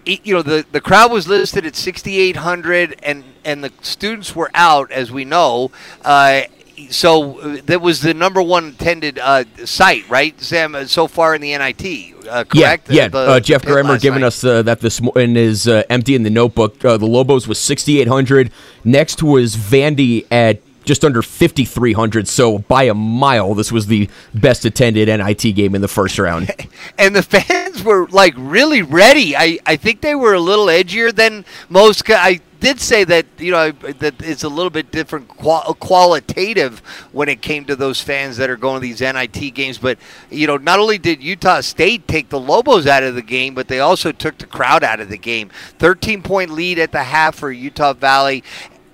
You 0.05 0.35
know, 0.35 0.43
the 0.43 0.67
the 0.71 0.81
crowd 0.81 1.13
was 1.13 1.29
listed 1.29 1.65
at 1.65 1.77
6,800, 1.77 3.01
and 3.03 3.25
and 3.45 3.65
the 3.65 3.73
students 3.81 4.35
were 4.35 4.51
out, 4.55 4.91
as 4.91 5.11
we 5.11 5.25
know. 5.25 5.71
Uh, 6.05 6.43
so 6.91 7.39
uh, 7.39 7.59
that 7.67 7.81
was 7.81 8.01
the 8.01 8.15
number 8.15 8.43
one 8.43 8.69
attended 8.69 9.19
uh, 9.19 9.45
site, 9.65 10.09
right, 10.09 10.39
Sam? 10.41 10.75
Uh, 10.75 10.87
so 10.87 11.07
far 11.07 11.35
in 11.35 11.41
the 11.41 11.57
NIT, 11.57 12.27
uh, 12.29 12.45
correct? 12.45 12.91
Yeah, 12.91 13.03
yeah. 13.03 13.09
The, 13.09 13.19
uh, 13.19 13.41
Geoff 13.41 13.65
Grammer 13.65 13.99
giving 13.99 14.21
night. 14.21 14.29
us 14.29 14.43
uh, 14.45 14.63
that 14.63 14.81
this 14.81 15.01
in 15.17 15.37
his 15.37 15.69
empty 15.69 16.15
in 16.15 16.25
the 16.25 16.31
notebook. 16.31 16.81
the 16.81 16.99
Lobos 16.99 17.47
was 17.47 17.61
6,800. 17.61 18.51
Next 18.85 19.23
was 19.23 19.57
Vandy 19.57 20.27
at 20.31 20.61
just 20.85 21.05
under 21.05 21.23
5,300. 21.23 22.29
So 22.29 22.59
by 22.59 22.85
a 22.85 22.95
mile, 22.95 23.55
this 23.55 23.73
was 23.73 23.87
the 23.87 24.09
best 24.35 24.65
attended 24.65 25.09
NIT 25.09 25.55
game 25.55 25.75
in 25.75 25.81
the 25.81 25.89
first 25.89 26.19
round. 26.19 26.51
And 26.99 27.15
the 27.15 27.23
fans 27.23 27.83
were 27.83 28.07
like 28.09 28.35
really 28.37 28.83
ready. 28.83 29.37
I, 29.37 29.59
I 29.65 29.77
think 29.77 30.01
they 30.01 30.15
were 30.15 30.35
a 30.35 30.41
little 30.41 30.67
edgier 30.67 31.15
than 31.15 31.45
most. 31.69 32.03
I 32.11 32.41
did 32.63 32.81
say 32.81 33.03
that 33.03 33.27
you 33.39 33.51
know 33.51 33.73
that 33.73 34.15
it's 34.23 34.45
a 34.45 34.49
little 34.49 34.71
bit 34.71 34.93
different 34.93 35.27
qual- 35.27 35.75
qualitative 35.81 36.79
when 37.11 37.29
it 37.29 37.43
came 37.43 37.65
to 37.65 37.75
those 37.75 38.01
fans 38.01 38.37
that 38.37 38.49
are 38.49 38.57
going 38.57 38.77
to 38.77 38.81
these 38.81 39.01
NIT 39.01 39.53
games. 39.53 39.79
But 39.79 39.99
you 40.31 40.47
know, 40.47 40.57
not 40.57 40.79
only 40.79 40.97
did 40.97 41.21
Utah 41.21 41.61
State 41.61 42.07
take 42.07 42.29
the 42.29 42.39
Lobos 42.39 42.87
out 42.87 43.03
of 43.03 43.17
the 43.17 43.23
game, 43.23 43.55
but 43.55 43.67
they 43.67 43.81
also 43.81 44.13
took 44.13 44.39
the 44.39 44.47
crowd 44.47 44.85
out 44.85 45.01
of 45.01 45.09
the 45.09 45.19
game. 45.19 45.51
13 45.81 46.23
point 46.23 46.51
lead 46.51 46.79
at 46.79 46.93
the 46.93 47.03
half 47.03 47.35
for 47.35 47.51
Utah 47.51 47.95
Valley, 47.95 48.45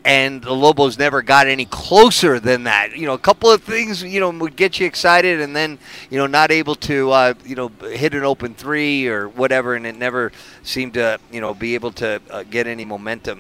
and 0.05 0.43
the 0.43 0.53
Lobos 0.53 0.99
never 0.99 1.21
got 1.21 1.47
any 1.47 1.67
closer 1.67 2.41
than 2.41 2.65
that. 2.65 2.97
You 2.97 3.07
know, 3.07 3.15
a 3.15 3.19
couple 3.19 3.51
of 3.51 3.63
things, 3.63 4.03
you 4.03 4.21
know, 4.21 4.31
would 4.31 4.57
get 4.57 4.81
you 4.81 4.87
excited, 4.87 5.41
and 5.41 5.55
then, 5.55 5.79
you 6.11 6.19
know, 6.19 6.27
not 6.27 6.51
able 6.51 6.75
to, 6.77 7.11
uh, 7.11 7.35
you 7.45 7.55
know, 7.55 7.69
hit 7.83 8.15
an 8.15 8.25
open 8.25 8.55
three 8.55 9.07
or 9.09 9.29
whatever, 9.29 9.75
and 9.75 9.87
it 9.87 9.97
never 9.97 10.33
seemed 10.63 10.95
to, 10.95 11.19
you 11.31 11.41
know, 11.41 11.53
be 11.53 11.75
able 11.75 11.93
to 11.93 12.21
uh, 12.31 12.45
get 12.45 12.67
any 12.67 12.85
momentum. 12.85 13.37